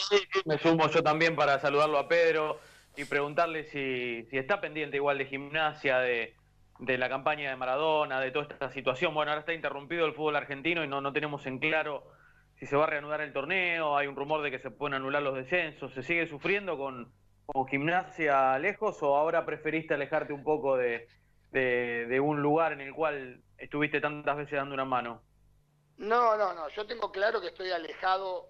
me 0.45 0.57
sumo 0.57 0.89
yo 0.89 1.01
también 1.01 1.35
para 1.35 1.59
saludarlo 1.59 1.97
a 1.97 2.07
Pedro 2.07 2.59
y 2.95 3.05
preguntarle 3.05 3.63
si, 3.65 4.27
está 4.31 4.59
pendiente 4.59 4.97
igual 4.97 5.17
de 5.17 5.25
gimnasia, 5.25 5.99
de, 5.99 6.35
la 6.79 7.09
campaña 7.09 7.49
de 7.49 7.55
Maradona, 7.55 8.19
de 8.19 8.31
toda 8.31 8.47
esta 8.49 8.71
situación. 8.71 9.13
Bueno, 9.13 9.31
ahora 9.31 9.41
está 9.41 9.53
interrumpido 9.53 10.05
el 10.05 10.13
fútbol 10.13 10.35
argentino 10.35 10.83
y 10.83 10.87
no, 10.87 10.99
no 10.99 11.13
tenemos 11.13 11.45
en 11.45 11.59
claro 11.59 12.03
si 12.61 12.67
se 12.67 12.75
va 12.75 12.83
a 12.83 12.87
reanudar 12.87 13.21
el 13.21 13.33
torneo, 13.33 13.97
hay 13.97 14.05
un 14.05 14.15
rumor 14.15 14.43
de 14.43 14.51
que 14.51 14.59
se 14.59 14.69
pueden 14.69 14.93
anular 14.93 15.23
los 15.23 15.33
descensos, 15.33 15.91
¿se 15.93 16.03
sigue 16.03 16.27
sufriendo 16.27 16.77
con, 16.77 17.11
gimnasia 17.69 18.57
lejos 18.59 19.01
o 19.01 19.17
ahora 19.17 19.45
preferiste 19.45 19.95
alejarte 19.95 20.31
un 20.31 20.43
poco 20.43 20.77
de, 20.77 21.07
de, 21.49 22.19
un 22.19 22.41
lugar 22.41 22.71
en 22.71 22.81
el 22.81 22.93
cual 22.93 23.41
estuviste 23.57 23.99
tantas 23.99 24.37
veces 24.37 24.53
dando 24.53 24.75
una 24.75 24.85
mano? 24.85 25.23
No, 25.97 26.37
no, 26.37 26.53
no, 26.53 26.69
yo 26.69 26.85
tengo 26.85 27.11
claro 27.11 27.41
que 27.41 27.47
estoy 27.47 27.71
alejado 27.71 28.47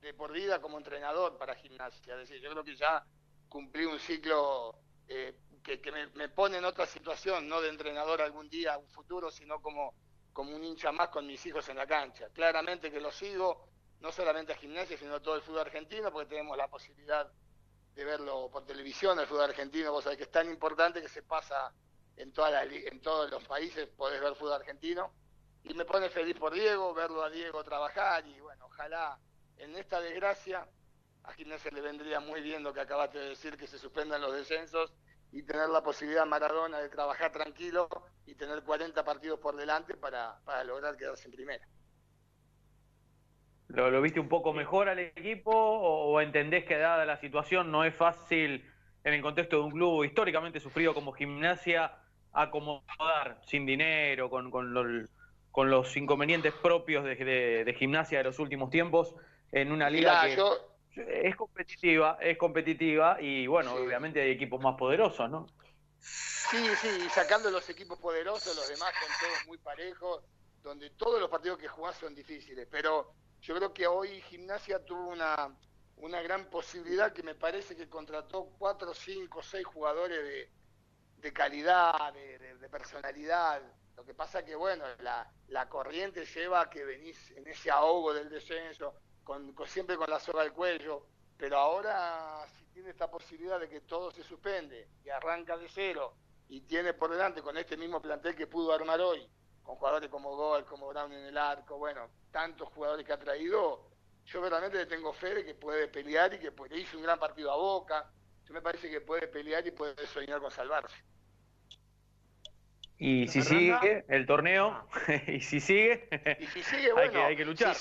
de 0.00 0.12
por 0.12 0.32
vida 0.32 0.60
como 0.60 0.76
entrenador 0.76 1.38
para 1.38 1.54
gimnasia, 1.54 2.14
es 2.14 2.28
decir, 2.28 2.42
yo 2.42 2.50
creo 2.50 2.64
que 2.64 2.74
ya 2.74 3.04
cumplí 3.52 3.84
un 3.84 3.98
ciclo 3.98 4.74
eh, 5.06 5.36
que, 5.62 5.92
me, 6.14 6.28
pone 6.30 6.56
en 6.56 6.64
otra 6.64 6.86
situación, 6.86 7.46
no 7.46 7.60
de 7.60 7.68
entrenador 7.68 8.22
algún 8.22 8.48
día, 8.48 8.78
un 8.78 8.88
futuro, 8.88 9.30
sino 9.30 9.60
como, 9.60 9.92
como 10.32 10.56
un 10.56 10.64
hincha 10.64 10.90
más 10.90 11.10
con 11.10 11.26
mis 11.26 11.44
hijos 11.44 11.68
en 11.68 11.76
la 11.76 11.86
cancha. 11.86 12.30
Claramente 12.32 12.90
que 12.90 12.98
lo 12.98 13.12
sigo, 13.12 13.68
no 14.00 14.10
solamente 14.10 14.54
a 14.54 14.56
gimnasia, 14.56 14.96
sino 14.96 15.16
a 15.16 15.20
todo 15.20 15.36
el 15.36 15.42
fútbol 15.42 15.60
argentino, 15.60 16.10
porque 16.10 16.30
tenemos 16.30 16.56
la 16.56 16.66
posibilidad 16.68 17.30
de 17.94 18.04
verlo 18.06 18.48
por 18.50 18.64
televisión, 18.64 19.20
el 19.20 19.26
fútbol 19.26 19.44
argentino, 19.50 19.92
vos 19.92 20.04
sabés 20.04 20.16
que 20.16 20.24
es 20.24 20.30
tan 20.30 20.48
importante 20.48 21.02
que 21.02 21.10
se 21.10 21.22
pasa 21.22 21.74
en, 22.16 22.32
toda 22.32 22.64
en 22.64 23.02
todos 23.02 23.30
los 23.30 23.44
países, 23.44 23.86
podés 23.88 24.18
ver 24.18 24.34
fútbol 24.34 24.54
argentino. 24.54 25.12
Y 25.64 25.74
me 25.74 25.84
pone 25.84 26.08
feliz 26.08 26.36
por 26.38 26.54
Diego, 26.54 26.94
verlo 26.94 27.22
a 27.22 27.28
Diego 27.28 27.62
trabajar 27.62 28.26
y 28.26 28.40
bueno, 28.40 28.64
ojalá 28.64 29.18
en 29.58 29.76
esta 29.76 30.00
desgracia 30.00 30.66
a 31.24 31.32
Gimnasia 31.32 31.70
le 31.70 31.80
vendría 31.80 32.20
muy 32.20 32.40
bien 32.40 32.62
lo 32.62 32.72
que 32.72 32.80
acabaste 32.80 33.18
de 33.18 33.28
decir, 33.30 33.56
que 33.56 33.66
se 33.66 33.78
suspendan 33.78 34.20
los 34.20 34.34
descensos 34.34 34.92
y 35.30 35.42
tener 35.42 35.68
la 35.68 35.82
posibilidad 35.82 36.26
Maradona 36.26 36.80
de 36.80 36.88
trabajar 36.88 37.32
tranquilo 37.32 37.88
y 38.26 38.34
tener 38.34 38.62
40 38.62 39.04
partidos 39.04 39.38
por 39.40 39.56
delante 39.56 39.96
para, 39.96 40.38
para 40.44 40.64
lograr 40.64 40.96
quedarse 40.96 41.26
en 41.26 41.32
primera. 41.32 41.66
¿Lo, 43.68 44.02
viste 44.02 44.20
un 44.20 44.28
poco 44.28 44.52
mejor 44.52 44.88
al 44.88 44.98
equipo 44.98 45.50
o, 45.50 46.20
entendés 46.20 46.64
que 46.64 46.76
dada 46.76 47.06
la 47.06 47.16
situación 47.16 47.70
no 47.70 47.84
es 47.84 47.94
fácil 47.94 48.68
en 49.02 49.14
el 49.14 49.22
contexto 49.22 49.56
de 49.56 49.62
un 49.62 49.70
club 49.70 50.04
históricamente 50.04 50.60
sufrido 50.60 50.92
como 50.92 51.12
gimnasia 51.12 51.96
acomodar 52.32 53.40
sin 53.46 53.64
dinero, 53.64 54.28
con, 54.28 54.50
con, 54.50 54.74
los, 54.74 55.96
inconvenientes 55.96 56.52
propios 56.52 57.04
de, 57.04 57.74
gimnasia 57.78 58.18
de 58.18 58.24
los 58.24 58.38
últimos 58.38 58.68
tiempos 58.68 59.14
en 59.52 59.72
una 59.72 59.88
liga 59.88 60.22
que 60.22 60.36
es 60.96 61.36
competitiva, 61.36 62.18
es 62.20 62.36
competitiva 62.36 63.20
y 63.20 63.46
bueno, 63.46 63.74
obviamente 63.74 64.20
hay 64.20 64.30
equipos 64.30 64.60
más 64.60 64.76
poderosos, 64.76 65.30
¿no? 65.30 65.46
Sí, 66.00 66.64
sí, 66.80 67.08
sacando 67.14 67.50
los 67.50 67.68
equipos 67.70 67.98
poderosos, 67.98 68.54
los 68.56 68.68
demás 68.68 68.92
son 69.00 69.08
todos 69.20 69.46
muy 69.46 69.58
parejos, 69.58 70.22
donde 70.62 70.90
todos 70.90 71.20
los 71.20 71.30
partidos 71.30 71.58
que 71.58 71.68
jugás 71.68 71.96
son 71.96 72.14
difíciles, 72.14 72.68
pero 72.70 73.14
yo 73.40 73.56
creo 73.56 73.72
que 73.72 73.86
hoy 73.86 74.20
Gimnasia 74.22 74.84
tuvo 74.84 75.08
una, 75.08 75.56
una 75.96 76.20
gran 76.20 76.50
posibilidad 76.50 77.12
que 77.12 77.22
me 77.22 77.34
parece 77.34 77.76
que 77.76 77.88
contrató 77.88 78.50
cuatro, 78.58 78.92
cinco, 78.94 79.42
seis 79.42 79.64
jugadores 79.64 80.22
de, 80.22 80.50
de 81.18 81.32
calidad, 81.32 82.12
de, 82.12 82.68
personalidad. 82.68 83.62
Lo 83.96 84.04
que 84.04 84.14
pasa 84.14 84.44
que, 84.44 84.54
bueno, 84.54 84.84
la, 85.00 85.30
la 85.48 85.68
corriente 85.68 86.24
lleva 86.24 86.62
a 86.62 86.70
que 86.70 86.84
venís 86.84 87.30
en 87.32 87.46
ese 87.46 87.70
ahogo 87.70 88.14
del 88.14 88.30
descenso, 88.30 88.94
con, 89.24 89.54
siempre 89.66 89.96
con 89.96 90.10
la 90.10 90.20
soga 90.20 90.42
al 90.42 90.52
cuello, 90.52 91.06
pero 91.36 91.58
ahora 91.58 92.46
si 92.58 92.64
tiene 92.66 92.90
esta 92.90 93.10
posibilidad 93.10 93.58
de 93.60 93.68
que 93.68 93.80
todo 93.80 94.10
se 94.10 94.22
suspende 94.22 94.88
y 95.04 95.10
arranca 95.10 95.56
de 95.56 95.68
cero 95.68 96.14
y 96.48 96.60
tiene 96.62 96.94
por 96.94 97.10
delante 97.10 97.42
con 97.42 97.56
este 97.56 97.76
mismo 97.76 98.00
plantel 98.00 98.34
que 98.34 98.46
pudo 98.46 98.72
armar 98.72 99.00
hoy, 99.00 99.26
con 99.62 99.76
jugadores 99.76 100.10
como 100.10 100.36
Gol, 100.36 100.64
como 100.64 100.88
Brown 100.88 101.12
en 101.12 101.26
el 101.26 101.38
arco, 101.38 101.78
bueno, 101.78 102.08
tantos 102.30 102.68
jugadores 102.68 103.06
que 103.06 103.12
ha 103.12 103.18
traído, 103.18 103.92
yo 104.26 104.40
verdaderamente 104.40 104.78
le 104.78 104.86
tengo 104.86 105.12
fe 105.12 105.34
de 105.34 105.44
que 105.44 105.54
puede 105.54 105.88
pelear 105.88 106.32
y 106.34 106.38
que 106.38 106.52
le 106.70 106.78
hizo 106.78 106.96
un 106.96 107.02
gran 107.02 107.18
partido 107.18 107.50
a 107.50 107.56
Boca. 107.56 108.10
Yo 108.46 108.54
me 108.54 108.62
parece 108.62 108.90
que 108.90 109.00
puede 109.00 109.26
pelear 109.28 109.66
y 109.66 109.70
puede 109.70 110.06
soñar 110.06 110.40
con 110.40 110.50
salvarse. 110.50 110.96
Y 112.98 113.26
si 113.26 113.42
sigue 113.42 114.04
el 114.08 114.26
torneo, 114.26 114.86
y 115.26 115.40
si 115.40 115.58
sigue, 115.58 116.08
y 116.38 116.46
si 116.46 116.62
sigue 116.62 116.92
bueno, 116.92 117.24
hay, 117.24 117.36
que, 117.36 117.44
luchar. 117.44 117.74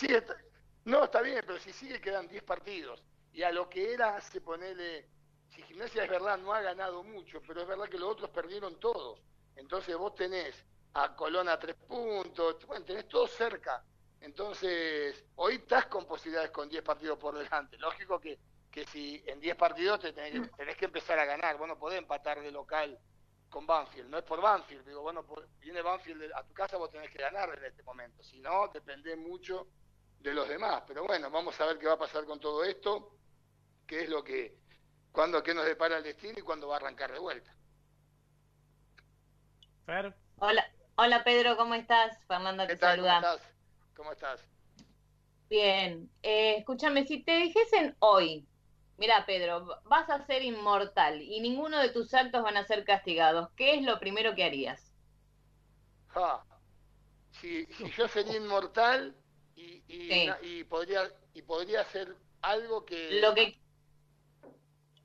No, 0.85 1.03
está 1.03 1.21
bien, 1.21 1.43
pero 1.45 1.59
si 1.59 1.71
sigue 1.73 2.01
quedan 2.01 2.27
10 2.27 2.43
partidos. 2.43 3.03
Y 3.33 3.43
a 3.43 3.51
lo 3.51 3.69
que 3.69 3.93
era, 3.93 4.19
se 4.21 4.41
ponele, 4.41 5.07
si 5.49 5.61
Gimnasia 5.63 6.03
es 6.03 6.09
verdad, 6.09 6.37
no 6.37 6.53
ha 6.53 6.61
ganado 6.61 7.03
mucho, 7.03 7.41
pero 7.45 7.61
es 7.61 7.67
verdad 7.67 7.87
que 7.87 7.99
los 7.99 8.09
otros 8.09 8.29
perdieron 8.29 8.79
todos. 8.79 9.21
Entonces 9.55 9.95
vos 9.95 10.15
tenés 10.15 10.55
a 10.93 11.15
Colón 11.15 11.47
a 11.49 11.59
tres 11.59 11.75
puntos, 11.75 12.65
bueno, 12.65 12.85
tenés 12.85 13.07
todo 13.07 13.27
cerca. 13.27 13.83
Entonces, 14.19 15.23
hoy 15.35 15.55
estás 15.55 15.87
con 15.87 16.05
posibilidades 16.05 16.51
con 16.51 16.69
10 16.69 16.83
partidos 16.83 17.17
por 17.17 17.37
delante. 17.37 17.77
Lógico 17.77 18.19
que, 18.19 18.37
que 18.69 18.85
si 18.85 19.23
en 19.25 19.39
10 19.39 19.55
partidos 19.55 19.99
te 19.99 20.13
tenés, 20.13 20.77
que 20.77 20.85
empezar 20.85 21.17
a 21.19 21.25
ganar, 21.25 21.57
vos 21.57 21.67
no 21.67 21.77
podés 21.77 21.99
empatar 21.99 22.41
de 22.41 22.51
local 22.51 22.99
con 23.49 23.67
Banfield, 23.67 24.09
no 24.09 24.17
es 24.17 24.23
por 24.23 24.39
Banfield, 24.39 24.87
digo, 24.87 25.01
bueno, 25.01 25.25
viene 25.59 25.81
Banfield 25.81 26.31
a 26.33 26.43
tu 26.43 26.53
casa, 26.53 26.77
vos 26.77 26.89
tenés 26.89 27.11
que 27.11 27.17
ganar 27.17 27.49
en 27.57 27.65
este 27.65 27.83
momento, 27.83 28.23
si 28.23 28.39
no, 28.39 28.69
depende 28.69 29.13
mucho 29.17 29.67
de 30.21 30.33
los 30.33 30.47
demás, 30.47 30.83
pero 30.87 31.05
bueno, 31.05 31.29
vamos 31.31 31.59
a 31.59 31.65
ver 31.65 31.77
qué 31.79 31.87
va 31.87 31.93
a 31.93 31.99
pasar 31.99 32.25
con 32.25 32.39
todo 32.39 32.63
esto, 32.63 33.17
qué 33.87 34.01
es 34.01 34.09
lo 34.09 34.23
que, 34.23 34.57
cuándo, 35.11 35.41
qué 35.41 35.53
nos 35.53 35.65
depara 35.65 35.97
el 35.97 36.03
destino 36.03 36.37
y 36.37 36.43
cuándo 36.43 36.67
va 36.67 36.75
a 36.75 36.77
arrancar 36.77 37.11
de 37.11 37.19
vuelta. 37.19 37.55
Hola, 40.37 40.71
hola 40.95 41.23
Pedro, 41.23 41.57
¿cómo 41.57 41.73
estás? 41.75 42.17
Fernando 42.27 42.65
te 42.67 42.77
saluda. 42.77 43.19
¿Cómo 43.19 43.33
estás? 43.33 43.53
¿Cómo 43.95 44.11
estás? 44.11 44.45
Bien, 45.49 46.09
eh, 46.23 46.57
escúchame, 46.59 47.05
si 47.05 47.23
te 47.23 47.35
dijesen 47.37 47.95
hoy, 47.99 48.47
mira 48.97 49.25
Pedro, 49.25 49.81
vas 49.83 50.09
a 50.09 50.25
ser 50.25 50.43
inmortal 50.43 51.21
y 51.21 51.41
ninguno 51.41 51.79
de 51.79 51.89
tus 51.89 52.13
actos 52.13 52.43
van 52.43 52.55
a 52.55 52.63
ser 52.63 52.85
castigados, 52.85 53.49
¿qué 53.57 53.75
es 53.75 53.81
lo 53.81 53.99
primero 53.99 54.33
que 54.33 54.45
harías? 54.45 54.93
Si, 57.31 57.67
yo 57.97 58.07
sería 58.07 58.37
inmortal 58.37 59.15
y, 59.87 60.29
y, 60.41 60.63
podría 60.63 61.11
y 61.33 61.41
podría 61.41 61.81
hacer 61.81 62.15
algo 62.41 62.85
que... 62.85 63.19
Lo 63.21 63.33
que 63.33 63.57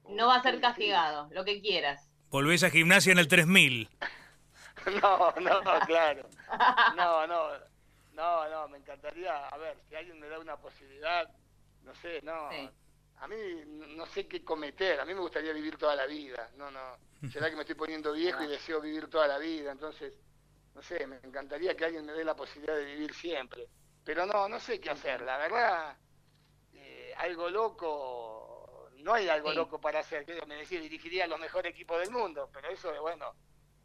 no 0.08 0.28
va 0.28 0.36
a 0.36 0.42
ser 0.42 0.60
castigado, 0.60 1.28
lo 1.32 1.44
que 1.44 1.60
quieras. 1.60 2.08
Volvés 2.30 2.62
a 2.62 2.70
gimnasia 2.70 3.12
en 3.12 3.18
el 3.18 3.28
3000. 3.28 3.88
no, 5.02 5.32
no, 5.40 5.80
claro. 5.86 6.28
No, 6.96 7.26
no. 7.26 7.50
No, 8.14 8.48
no, 8.48 8.68
me 8.68 8.78
encantaría, 8.78 9.46
a 9.48 9.58
ver, 9.58 9.76
si 9.88 9.94
alguien 9.94 10.18
me 10.18 10.26
da 10.26 10.38
una 10.38 10.56
posibilidad, 10.56 11.28
no 11.84 11.94
sé, 11.96 12.20
no. 12.22 12.48
A 13.18 13.28
mí 13.28 13.36
no 13.66 14.06
sé 14.06 14.26
qué 14.26 14.42
cometer, 14.42 14.98
a 15.00 15.04
mí 15.04 15.12
me 15.12 15.20
gustaría 15.20 15.52
vivir 15.52 15.76
toda 15.76 15.94
la 15.94 16.06
vida, 16.06 16.50
no, 16.56 16.70
no. 16.70 16.96
Será 17.30 17.50
que 17.50 17.56
me 17.56 17.62
estoy 17.62 17.74
poniendo 17.76 18.12
viejo 18.12 18.42
y 18.42 18.46
deseo 18.46 18.80
vivir 18.80 19.08
toda 19.08 19.26
la 19.26 19.38
vida, 19.38 19.70
entonces, 19.70 20.14
no 20.74 20.80
sé, 20.80 21.06
me 21.06 21.16
encantaría 21.16 21.76
que 21.76 21.84
alguien 21.84 22.06
me 22.06 22.12
dé 22.12 22.24
la 22.24 22.34
posibilidad 22.34 22.76
de 22.76 22.86
vivir 22.86 23.12
siempre. 23.12 23.66
Pero 24.06 24.24
no, 24.24 24.48
no 24.48 24.60
sé 24.60 24.80
qué 24.80 24.90
hacer, 24.90 25.20
la 25.22 25.36
verdad, 25.36 25.96
eh, 26.74 27.12
algo 27.16 27.50
loco, 27.50 28.88
no 28.98 29.12
hay 29.12 29.28
algo 29.28 29.52
loco 29.52 29.80
para 29.80 29.98
hacer, 29.98 30.24
quiero 30.24 30.46
decir, 30.46 30.80
dirigiría 30.80 31.24
a 31.24 31.26
los 31.26 31.40
mejores 31.40 31.72
equipos 31.72 31.98
del 31.98 32.12
mundo, 32.12 32.48
pero 32.52 32.68
eso, 32.68 32.94
bueno, 33.02 33.34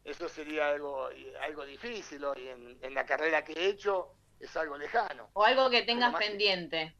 eso 0.04 0.28
sería 0.28 0.68
algo, 0.68 1.08
algo 1.40 1.66
difícil 1.66 2.24
hoy 2.24 2.46
en, 2.46 2.78
en 2.80 2.94
la 2.94 3.04
carrera 3.04 3.42
que 3.42 3.52
he 3.52 3.66
hecho 3.70 4.12
es 4.38 4.56
algo 4.56 4.78
lejano. 4.78 5.28
O 5.32 5.42
algo 5.44 5.68
que 5.68 5.82
tengas 5.82 6.14
pendiente. 6.14 6.94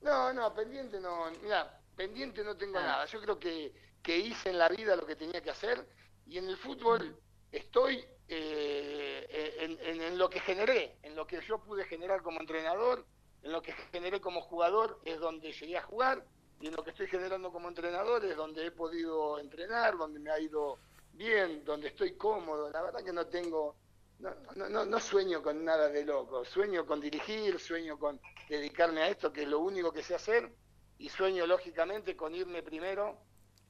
No, 0.00 0.32
no, 0.32 0.54
pendiente 0.54 0.98
no. 0.98 1.30
Mira, 1.42 1.78
pendiente 1.96 2.42
no 2.42 2.56
tengo 2.56 2.78
ah. 2.78 2.82
nada. 2.82 3.04
Yo 3.04 3.20
creo 3.20 3.38
que, 3.38 3.74
que 4.02 4.16
hice 4.16 4.48
en 4.48 4.58
la 4.58 4.70
vida 4.70 4.96
lo 4.96 5.04
que 5.04 5.16
tenía 5.16 5.42
que 5.42 5.50
hacer 5.50 5.86
y 6.24 6.38
en 6.38 6.48
el 6.48 6.56
fútbol 6.56 7.20
estoy 7.52 8.04
eh, 8.28 9.56
en, 9.60 10.02
en, 10.02 10.18
lo 10.18 10.28
que 10.28 10.40
generé, 10.40 10.96
en 11.02 11.14
lo 11.14 11.26
que 11.26 11.40
yo 11.40 11.58
pude 11.58 11.84
generar 11.84 12.22
como 12.22 12.40
entrenador, 12.40 13.04
en 13.42 13.52
lo 13.52 13.62
que 13.62 13.72
generé 13.92 14.20
como 14.20 14.40
jugador 14.42 15.00
es 15.04 15.18
donde 15.20 15.52
llegué 15.52 15.76
a 15.76 15.82
jugar 15.82 16.24
y 16.60 16.68
en 16.68 16.74
lo 16.74 16.82
que 16.82 16.90
estoy 16.90 17.06
generando 17.06 17.52
como 17.52 17.68
entrenador 17.68 18.24
es 18.24 18.36
donde 18.36 18.66
he 18.66 18.70
podido 18.70 19.38
entrenar, 19.38 19.96
donde 19.96 20.18
me 20.18 20.30
ha 20.30 20.40
ido 20.40 20.78
bien, 21.12 21.64
donde 21.64 21.88
estoy 21.88 22.14
cómodo. 22.16 22.70
La 22.70 22.82
verdad 22.82 23.04
que 23.04 23.12
no 23.12 23.26
tengo 23.26 23.76
no, 24.18 25.00
sueño 25.00 25.42
con 25.42 25.64
nada 25.64 25.88
de 25.88 26.04
loco, 26.04 26.44
sueño 26.44 26.86
con 26.86 27.00
dirigir, 27.00 27.60
sueño 27.60 27.98
con 27.98 28.18
dedicarme 28.48 29.02
a 29.02 29.08
esto, 29.08 29.32
que 29.32 29.42
es 29.42 29.48
lo 29.48 29.60
único 29.60 29.92
que 29.92 30.02
sé 30.02 30.14
hacer, 30.14 30.50
y 30.98 31.10
sueño 31.10 31.46
lógicamente 31.46 32.16
con 32.16 32.34
irme 32.34 32.62
primero 32.62 33.18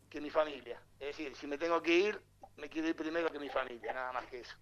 que 0.08 0.20
mi 0.20 0.30
familia. 0.30 0.80
Es 1.00 1.08
decir, 1.08 1.34
si 1.36 1.48
me 1.48 1.58
tengo 1.58 1.82
que 1.82 1.94
ir, 1.98 2.20
me 2.56 2.68
quiero 2.68 2.88
ir 2.88 2.96
primero 2.96 3.30
que 3.30 3.38
mi 3.38 3.48
familia, 3.48 3.92
nada 3.92 4.12
más 4.12 4.26
que 4.26 4.40
eso. 4.40 4.56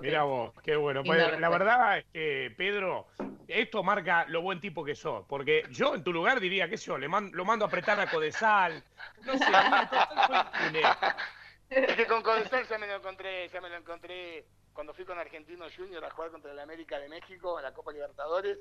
Mira 0.00 0.22
vos, 0.22 0.54
qué 0.62 0.76
bueno. 0.76 1.02
Pues, 1.04 1.38
la 1.38 1.48
verdad 1.50 1.98
es 1.98 2.06
que, 2.12 2.54
Pedro, 2.56 3.08
esto 3.46 3.82
marca 3.82 4.24
lo 4.28 4.40
buen 4.40 4.60
tipo 4.60 4.84
que 4.84 4.94
sos. 4.94 5.26
Porque 5.28 5.64
yo 5.70 5.94
en 5.94 6.02
tu 6.02 6.12
lugar 6.12 6.40
diría, 6.40 6.68
que 6.68 6.78
yo, 6.78 6.96
le 6.96 7.08
lo 7.08 7.44
mando 7.44 7.64
a 7.64 7.68
apretar 7.68 8.00
a 8.00 8.10
Codesal. 8.10 8.82
No 9.24 9.36
sé, 9.36 9.44
Es 11.70 11.96
que 11.96 12.06
con 12.06 12.22
Codesal 12.22 12.66
ya 12.66 12.78
me 12.78 12.86
lo 12.86 12.96
encontré, 12.96 13.48
ya 13.48 13.60
me 13.60 13.70
lo 13.70 13.76
encontré 13.76 14.46
cuando 14.72 14.92
fui 14.92 15.04
con 15.04 15.18
Argentino 15.18 15.66
Junior 15.74 16.04
a 16.04 16.10
jugar 16.10 16.30
contra 16.30 16.52
el 16.52 16.58
América 16.58 16.98
de 16.98 17.08
México 17.08 17.58
en 17.58 17.64
la 17.64 17.72
Copa 17.72 17.92
Libertadores 17.92 18.58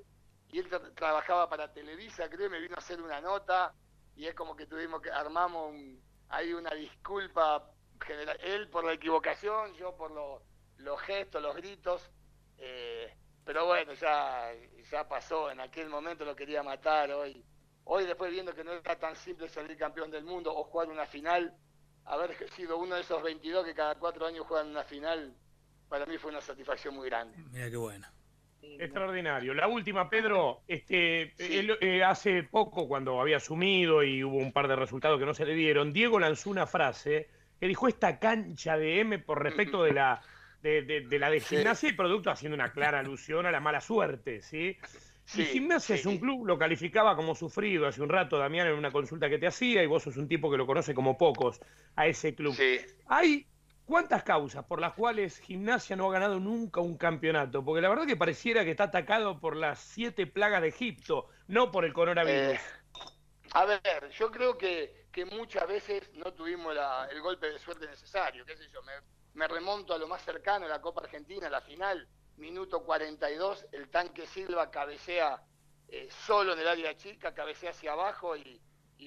y 0.49 0.59
él 0.59 0.69
trabajaba 0.95 1.49
para 1.49 1.73
Televisa, 1.73 2.29
creo, 2.29 2.49
me 2.49 2.59
vino 2.59 2.75
a 2.75 2.79
hacer 2.79 3.01
una 3.01 3.19
nota 3.19 3.73
y 4.15 4.27
es 4.27 4.35
como 4.35 4.55
que 4.55 4.65
tuvimos 4.65 5.01
que 5.01 5.11
armamos 5.11 5.71
un, 5.71 6.01
ahí 6.31 6.53
una 6.53 6.71
disculpa 6.71 7.69
general, 7.99 8.37
él 8.41 8.67
por 8.69 8.83
la 8.83 8.93
equivocación, 8.93 9.73
yo 9.75 9.95
por 9.95 10.11
los 10.77 11.01
gestos, 11.01 11.41
los 11.41 11.55
gritos, 11.55 12.09
eh, 12.57 13.13
pero 13.45 13.65
bueno, 13.65 13.93
ya, 13.93 14.51
ya 14.89 15.07
pasó, 15.07 15.51
en 15.51 15.59
aquel 15.59 15.89
momento 15.89 16.25
lo 16.25 16.35
quería 16.35 16.63
matar 16.63 17.11
hoy. 17.11 17.43
Hoy 17.83 18.05
después 18.05 18.31
viendo 18.31 18.53
que 18.53 18.63
no 18.63 18.71
era 18.73 18.97
tan 18.97 19.15
simple 19.15 19.49
salir 19.49 19.77
campeón 19.77 20.11
del 20.11 20.23
mundo 20.23 20.55
o 20.55 20.63
jugar 20.63 20.89
una 20.89 21.05
final, 21.05 21.55
haber 22.05 22.49
sido 22.51 22.77
uno 22.77 22.95
de 22.95 23.01
esos 23.01 23.21
22 23.21 23.65
que 23.65 23.73
cada 23.73 23.95
cuatro 23.95 24.25
años 24.25 24.45
juegan 24.47 24.69
una 24.69 24.83
final, 24.83 25.35
para 25.89 26.05
mí 26.05 26.17
fue 26.17 26.31
una 26.31 26.41
satisfacción 26.41 26.95
muy 26.95 27.09
grande. 27.09 27.37
Mira 27.51 27.69
qué 27.69 27.77
bueno. 27.77 28.07
Extraordinario. 28.61 29.53
La 29.53 29.67
última, 29.67 30.09
Pedro, 30.09 30.61
este, 30.67 31.33
él, 31.37 31.77
eh, 31.81 32.03
hace 32.03 32.43
poco, 32.43 32.87
cuando 32.87 33.19
había 33.19 33.37
asumido 33.37 34.03
y 34.03 34.23
hubo 34.23 34.37
un 34.37 34.51
par 34.51 34.67
de 34.67 34.75
resultados 34.75 35.19
que 35.19 35.25
no 35.25 35.33
se 35.33 35.45
le 35.45 35.53
dieron, 35.53 35.93
Diego 35.93 36.19
lanzó 36.19 36.49
una 36.49 36.67
frase 36.67 37.27
que 37.59 37.67
dijo 37.67 37.87
esta 37.87 38.19
cancha 38.19 38.77
de 38.77 38.99
M 38.99 39.19
por 39.19 39.43
respecto 39.43 39.83
de 39.83 39.93
la 39.93 40.21
de, 40.61 40.83
de, 40.83 41.19
la 41.19 41.29
de 41.29 41.39
gimnasia 41.39 41.89
y 41.89 41.93
producto 41.93 42.29
haciendo 42.29 42.55
una 42.55 42.71
clara 42.71 42.99
alusión 42.99 43.45
a 43.45 43.51
la 43.51 43.59
mala 43.59 43.81
suerte, 43.81 44.41
¿sí? 44.41 44.77
y 45.35 45.43
Gimnasia 45.43 45.95
es 45.95 46.05
un 46.05 46.17
club, 46.17 46.45
lo 46.45 46.57
calificaba 46.57 47.15
como 47.15 47.35
sufrido 47.35 47.87
hace 47.87 48.01
un 48.01 48.09
rato, 48.09 48.37
Damián, 48.37 48.67
en 48.67 48.73
una 48.73 48.91
consulta 48.91 49.29
que 49.29 49.37
te 49.37 49.47
hacía, 49.47 49.81
y 49.81 49.87
vos 49.87 50.03
sos 50.03 50.17
un 50.17 50.27
tipo 50.27 50.51
que 50.51 50.57
lo 50.57 50.65
conoce 50.65 50.93
como 50.93 51.17
pocos 51.17 51.61
a 51.95 52.07
ese 52.07 52.35
club. 52.35 52.55
Hay 53.07 53.47
¿Cuántas 53.91 54.23
causas 54.23 54.63
por 54.63 54.79
las 54.79 54.93
cuales 54.93 55.37
Gimnasia 55.39 55.97
no 55.97 56.09
ha 56.09 56.13
ganado 56.13 56.39
nunca 56.39 56.79
un 56.79 56.97
campeonato? 56.97 57.61
Porque 57.65 57.81
la 57.81 57.89
verdad 57.89 58.07
que 58.07 58.15
pareciera 58.15 58.63
que 58.63 58.71
está 58.71 58.85
atacado 58.85 59.37
por 59.41 59.57
las 59.57 59.79
siete 59.79 60.25
plagas 60.25 60.61
de 60.61 60.69
Egipto, 60.69 61.27
no 61.49 61.71
por 61.71 61.83
el 61.83 61.91
coronavirus. 61.91 62.53
Eh, 62.53 62.59
a 63.51 63.65
ver, 63.65 64.09
yo 64.11 64.31
creo 64.31 64.57
que, 64.57 65.07
que 65.11 65.25
muchas 65.25 65.67
veces 65.67 66.09
no 66.13 66.31
tuvimos 66.31 66.73
el 67.11 67.21
golpe 67.21 67.51
de 67.51 67.59
suerte 67.59 67.85
necesario. 67.85 68.45
¿Qué 68.45 68.55
sé 68.55 68.63
yo? 68.69 68.79
Me, 69.33 69.45
remonto 69.49 69.93
a 69.93 69.97
lo 69.97 70.07
más 70.07 70.23
cercano, 70.23 70.69
la 70.69 70.79
Copa 70.79 71.01
Argentina, 71.01 71.49
la 71.49 71.59
final, 71.59 72.07
minuto 72.37 72.85
42, 72.85 73.67
el 73.73 73.89
tanque 73.89 74.25
Silva 74.25 74.71
cabecea 74.71 75.43
eh, 75.89 76.07
solo 76.09 76.53
en 76.53 76.59
el 76.59 76.67
área 76.69 76.95
chica, 76.95 77.33
cabecea 77.33 77.71
hacia 77.71 77.91
abajo 77.91 78.37
y, 78.37 78.61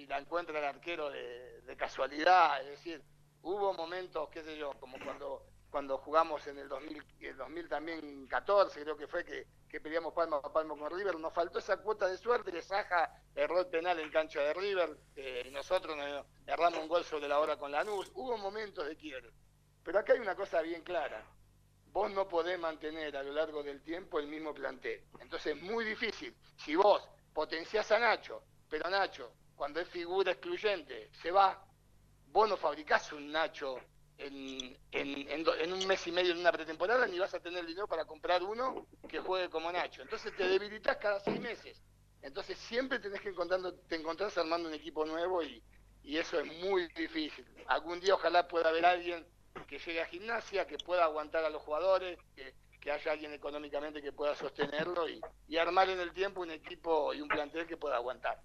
la 0.09 0.19
encuentra 0.19 0.59
el 0.59 0.65
arquero 0.67 1.09
de 1.09 1.77
casualidad. 1.79 2.61
Es 2.63 2.69
decir, 2.69 3.01
hubo 3.45 3.73
momentos, 3.75 4.29
qué 4.31 4.43
sé 4.43 4.57
yo, 4.57 4.73
como 4.81 4.99
cuando 5.05 5.43
cuando 5.75 5.99
jugamos 5.99 6.47
en 6.47 6.57
el 6.57 6.69
2000, 6.69 7.05
el 7.19 7.37
2000 7.37 7.69
también 7.69 8.29
14, 8.29 8.81
creo 8.81 8.97
que 8.97 9.09
fue 9.09 9.25
que, 9.25 9.49
que 9.69 9.81
peleamos 9.81 10.15
palmo 10.15 10.37
a 10.37 10.53
palmo 10.53 10.79
con 10.79 10.89
River, 10.97 11.19
nos 11.19 11.33
faltó 11.33 11.59
esa 11.59 11.79
cuota 11.79 12.07
de 12.07 12.17
suerte, 12.17 12.53
le 12.53 12.63
Saja 12.63 13.11
erró 13.35 13.59
el 13.59 13.67
penal 13.67 13.99
en 13.99 14.09
cancha 14.09 14.41
de 14.41 14.55
River, 14.55 14.97
eh, 15.17 15.51
nosotros 15.53 15.99
erramos 16.47 16.79
un 16.79 16.87
gol 16.87 17.03
sobre 17.03 17.27
la 17.27 17.41
hora 17.41 17.57
con 17.57 17.73
Lanús, 17.73 18.09
hubo 18.15 18.39
momentos 18.39 18.87
de 18.87 18.95
quiebre. 18.97 19.33
Pero 19.83 19.99
acá 19.99 20.13
hay 20.13 20.21
una 20.21 20.37
cosa 20.37 20.63
bien 20.63 20.83
clara, 20.83 21.27
vos 21.87 22.09
no 22.13 22.29
podés 22.29 22.57
mantener 22.57 23.17
a 23.17 23.25
lo 23.25 23.33
largo 23.33 23.65
del 23.65 23.83
tiempo 23.83 24.21
el 24.21 24.29
mismo 24.29 24.55
plantel, 24.55 25.03
entonces 25.19 25.57
es 25.57 25.61
muy 25.61 25.85
difícil. 25.85 26.37
Si 26.57 26.77
vos 26.77 27.03
potenciás 27.33 27.91
a 27.91 27.99
Nacho, 27.99 28.45
pero 28.71 28.89
Nacho, 28.89 29.33
cuando 29.57 29.81
es 29.81 29.89
figura 29.89 30.31
excluyente, 30.31 31.11
se 31.21 31.33
va, 31.33 31.67
vos 32.35 32.49
no 32.49 32.57
fabricás 32.57 33.13
un 33.13 33.31
Nacho 33.31 33.77
en, 34.19 34.77
en, 34.91 35.73
un 35.73 35.87
mes 35.87 36.05
y 36.09 36.13
medio 36.13 36.33
en 36.33 36.39
una 36.39 36.51
pretemporada 36.51 37.07
ni 37.07 37.17
vas 37.17 37.33
a 37.33 37.39
tener 37.39 37.65
dinero 37.65 37.87
para 37.87 38.05
comprar 38.05 38.43
uno 38.43 38.89
que 39.09 39.21
juegue 39.21 39.49
como 39.49 39.71
Nacho. 39.71 40.03
Entonces 40.03 40.37
te 40.37 40.49
debilitas 40.49 40.97
cada 40.97 41.21
seis 41.21 41.41
meses. 41.41 41.81
Entonces 42.23 42.59
siempre 42.59 42.99
tenés 42.99 43.21
que 43.21 43.29
encontrando, 43.29 43.73
te 43.75 43.95
encontrás 43.95 44.37
armando 44.37 44.69
un 44.69 44.75
equipo 44.75 45.05
nuevo 45.05 45.43
y, 45.45 45.63
eso 46.03 46.41
es 46.41 46.47
muy 46.61 46.89
difícil. 46.89 47.47
Algún 47.67 48.01
día 48.01 48.15
ojalá 48.15 48.47
pueda 48.49 48.69
haber 48.69 48.85
alguien 48.85 49.25
que 49.69 49.79
llegue 49.79 50.03
a 50.03 50.07
gimnasia, 50.07 50.67
que 50.67 50.77
pueda 50.77 51.05
aguantar 51.05 51.45
a 51.45 51.51
los 51.51 51.63
jugadores, 51.63 52.19
que, 52.35 52.91
haya 52.91 53.13
alguien 53.13 53.33
económicamente 53.33 54.03
que 54.03 54.13
pueda 54.13 54.35
sostenerlo 54.35 55.07
y 55.09 55.57
armar 55.57 55.89
en 55.89 56.01
el 56.01 56.13
tiempo 56.13 56.43
un 56.43 56.51
equipo 56.51 57.15
y 57.15 57.23
un 57.23 57.29
plantel 57.29 57.67
que 57.67 57.79
pueda 57.79 57.97
aguantar. 57.97 58.39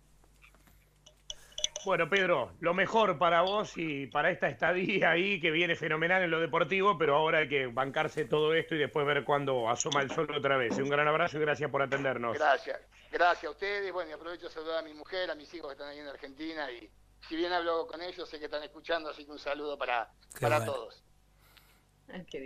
Bueno, 1.85 2.09
Pedro, 2.09 2.53
lo 2.59 2.73
mejor 2.73 3.17
para 3.17 3.41
vos 3.41 3.73
y 3.77 4.07
para 4.07 4.31
esta 4.31 4.49
estadía 4.49 5.11
ahí 5.11 5.39
que 5.39 5.51
viene 5.51 5.75
fenomenal 5.75 6.21
en 6.23 6.31
lo 6.31 6.39
deportivo, 6.39 6.97
pero 6.97 7.15
ahora 7.15 7.39
hay 7.39 7.49
que 7.49 7.67
bancarse 7.67 8.25
todo 8.25 8.53
esto 8.53 8.75
y 8.75 8.79
después 8.79 9.05
ver 9.05 9.23
cuándo 9.23 9.69
asoma 9.69 10.01
el 10.01 10.11
sol 10.11 10.29
otra 10.35 10.57
vez. 10.57 10.77
Un 10.77 10.89
gran 10.89 11.07
abrazo 11.07 11.37
y 11.37 11.41
gracias 11.41 11.71
por 11.71 11.81
atendernos. 11.81 12.37
Gracias, 12.37 12.79
gracias 13.11 13.45
a 13.45 13.51
ustedes. 13.51 13.93
Bueno, 13.93 14.11
y 14.11 14.13
aprovecho 14.13 14.47
a 14.47 14.49
saludar 14.49 14.79
a 14.79 14.81
mi 14.81 14.93
mujer, 14.93 15.31
a 15.31 15.35
mis 15.35 15.53
hijos 15.53 15.69
que 15.69 15.73
están 15.73 15.87
ahí 15.89 15.99
en 15.99 16.07
Argentina 16.07 16.69
y 16.71 16.89
si 17.27 17.35
bien 17.35 17.51
hablo 17.51 17.87
con 17.87 18.01
ellos, 18.01 18.29
sé 18.29 18.39
que 18.39 18.45
están 18.45 18.63
escuchando, 18.63 19.09
así 19.09 19.25
que 19.25 19.31
un 19.31 19.39
saludo 19.39 19.77
para, 19.77 20.09
para 20.39 20.65
todos. 20.65 21.03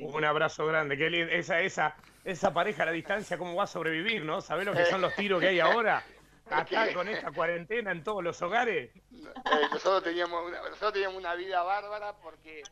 Un 0.02 0.26
abrazo 0.26 0.65
grande. 0.65 0.98
Qué 0.98 1.38
esa, 1.38 1.62
esa, 1.62 1.96
esa 2.24 2.54
pareja 2.54 2.84
a 2.84 2.88
la 2.88 2.91
distancia, 2.91 3.38
¿cómo 3.38 3.56
va 3.56 3.63
a 3.63 3.67
sobrevivir, 3.67 4.26
no? 4.26 4.41
¿Sabés 4.41 4.65
lo 4.65 4.74
que 4.74 4.86
son 4.86 5.02
los 5.02 5.15
tiros 5.15 5.39
que 5.39 5.48
hay 5.48 5.60
ahora? 5.60 6.04
Acá 6.49 6.93
con 6.93 7.08
esta 7.08 7.32
cuarentena 7.32 7.91
en 7.91 8.03
todos 8.03 8.23
los 8.23 8.41
hogares. 8.41 8.91
Eh, 8.95 9.67
nosotros, 9.71 10.03
teníamos 10.03 10.45
una, 10.45 10.58
nosotros 10.62 10.93
teníamos 10.93 11.17
una 11.17 11.36
vida 11.36 11.63
bárbara 11.63 12.13
porque 12.17 12.63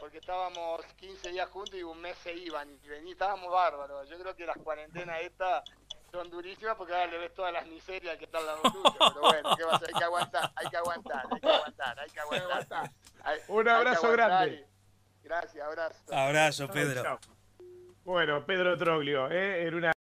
porque 0.00 0.18
estábamos 0.18 0.84
15 0.96 1.30
días 1.30 1.48
juntos 1.50 1.74
y 1.76 1.82
un 1.82 2.00
mes 2.00 2.16
se 2.18 2.34
iban 2.34 2.68
y 2.82 2.88
vení, 2.88 3.12
estábamos 3.12 3.50
bárbaros. 3.50 4.08
Yo 4.08 4.18
creo 4.18 4.34
que 4.34 4.44
las 4.44 4.56
cuarentenas 4.58 5.20
estas 5.22 5.64
son 6.10 6.30
durísimas 6.30 6.76
porque 6.76 6.92
ahora 6.92 7.06
le 7.06 7.18
ves 7.18 7.34
todas 7.34 7.52
las 7.52 7.66
miserias 7.66 8.16
que 8.18 8.24
están 8.24 8.40
al 8.40 8.46
lado 8.46 8.62
tuyo. 8.62 8.94
Pero 8.98 9.20
bueno, 9.20 9.56
¿qué 9.56 9.64
vas 9.64 9.82
a 9.82 9.86
Hay 9.86 9.94
que 9.94 10.04
aguantar, 10.04 10.52
hay 10.56 10.68
que 10.68 10.76
aguantar, 10.76 11.26
hay 11.30 11.40
que 11.40 11.48
aguantar, 11.48 12.00
hay 12.00 12.10
que 12.10 12.20
aguantar. 12.20 12.90
un 13.48 13.68
abrazo 13.68 14.12
grande. 14.12 14.66
Gracias, 15.22 15.66
abrazo. 15.66 16.14
Abrazo, 16.14 16.68
Pedro. 16.68 17.18
Bueno, 18.04 18.44
Pedro 18.44 18.76
Troglio, 18.76 19.30
¿eh? 19.30 19.66
en 19.66 19.74
una 19.74 19.93